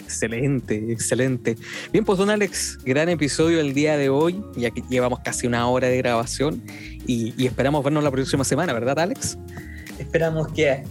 [0.00, 1.56] Excelente, excelente.
[1.92, 5.68] Bien, pues don Alex, gran episodio el día de hoy, ya que llevamos casi una
[5.68, 6.62] hora de grabación
[7.04, 9.36] y, y esperamos vernos la próxima semana, ¿verdad Alex?
[9.98, 10.84] Esperamos que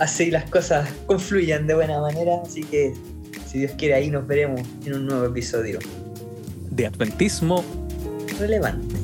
[0.00, 2.92] así las cosas confluyan de buena manera, así que
[3.46, 5.78] si Dios quiere ahí nos veremos en un nuevo episodio
[6.78, 7.64] de Adventismo
[8.38, 8.97] relevante.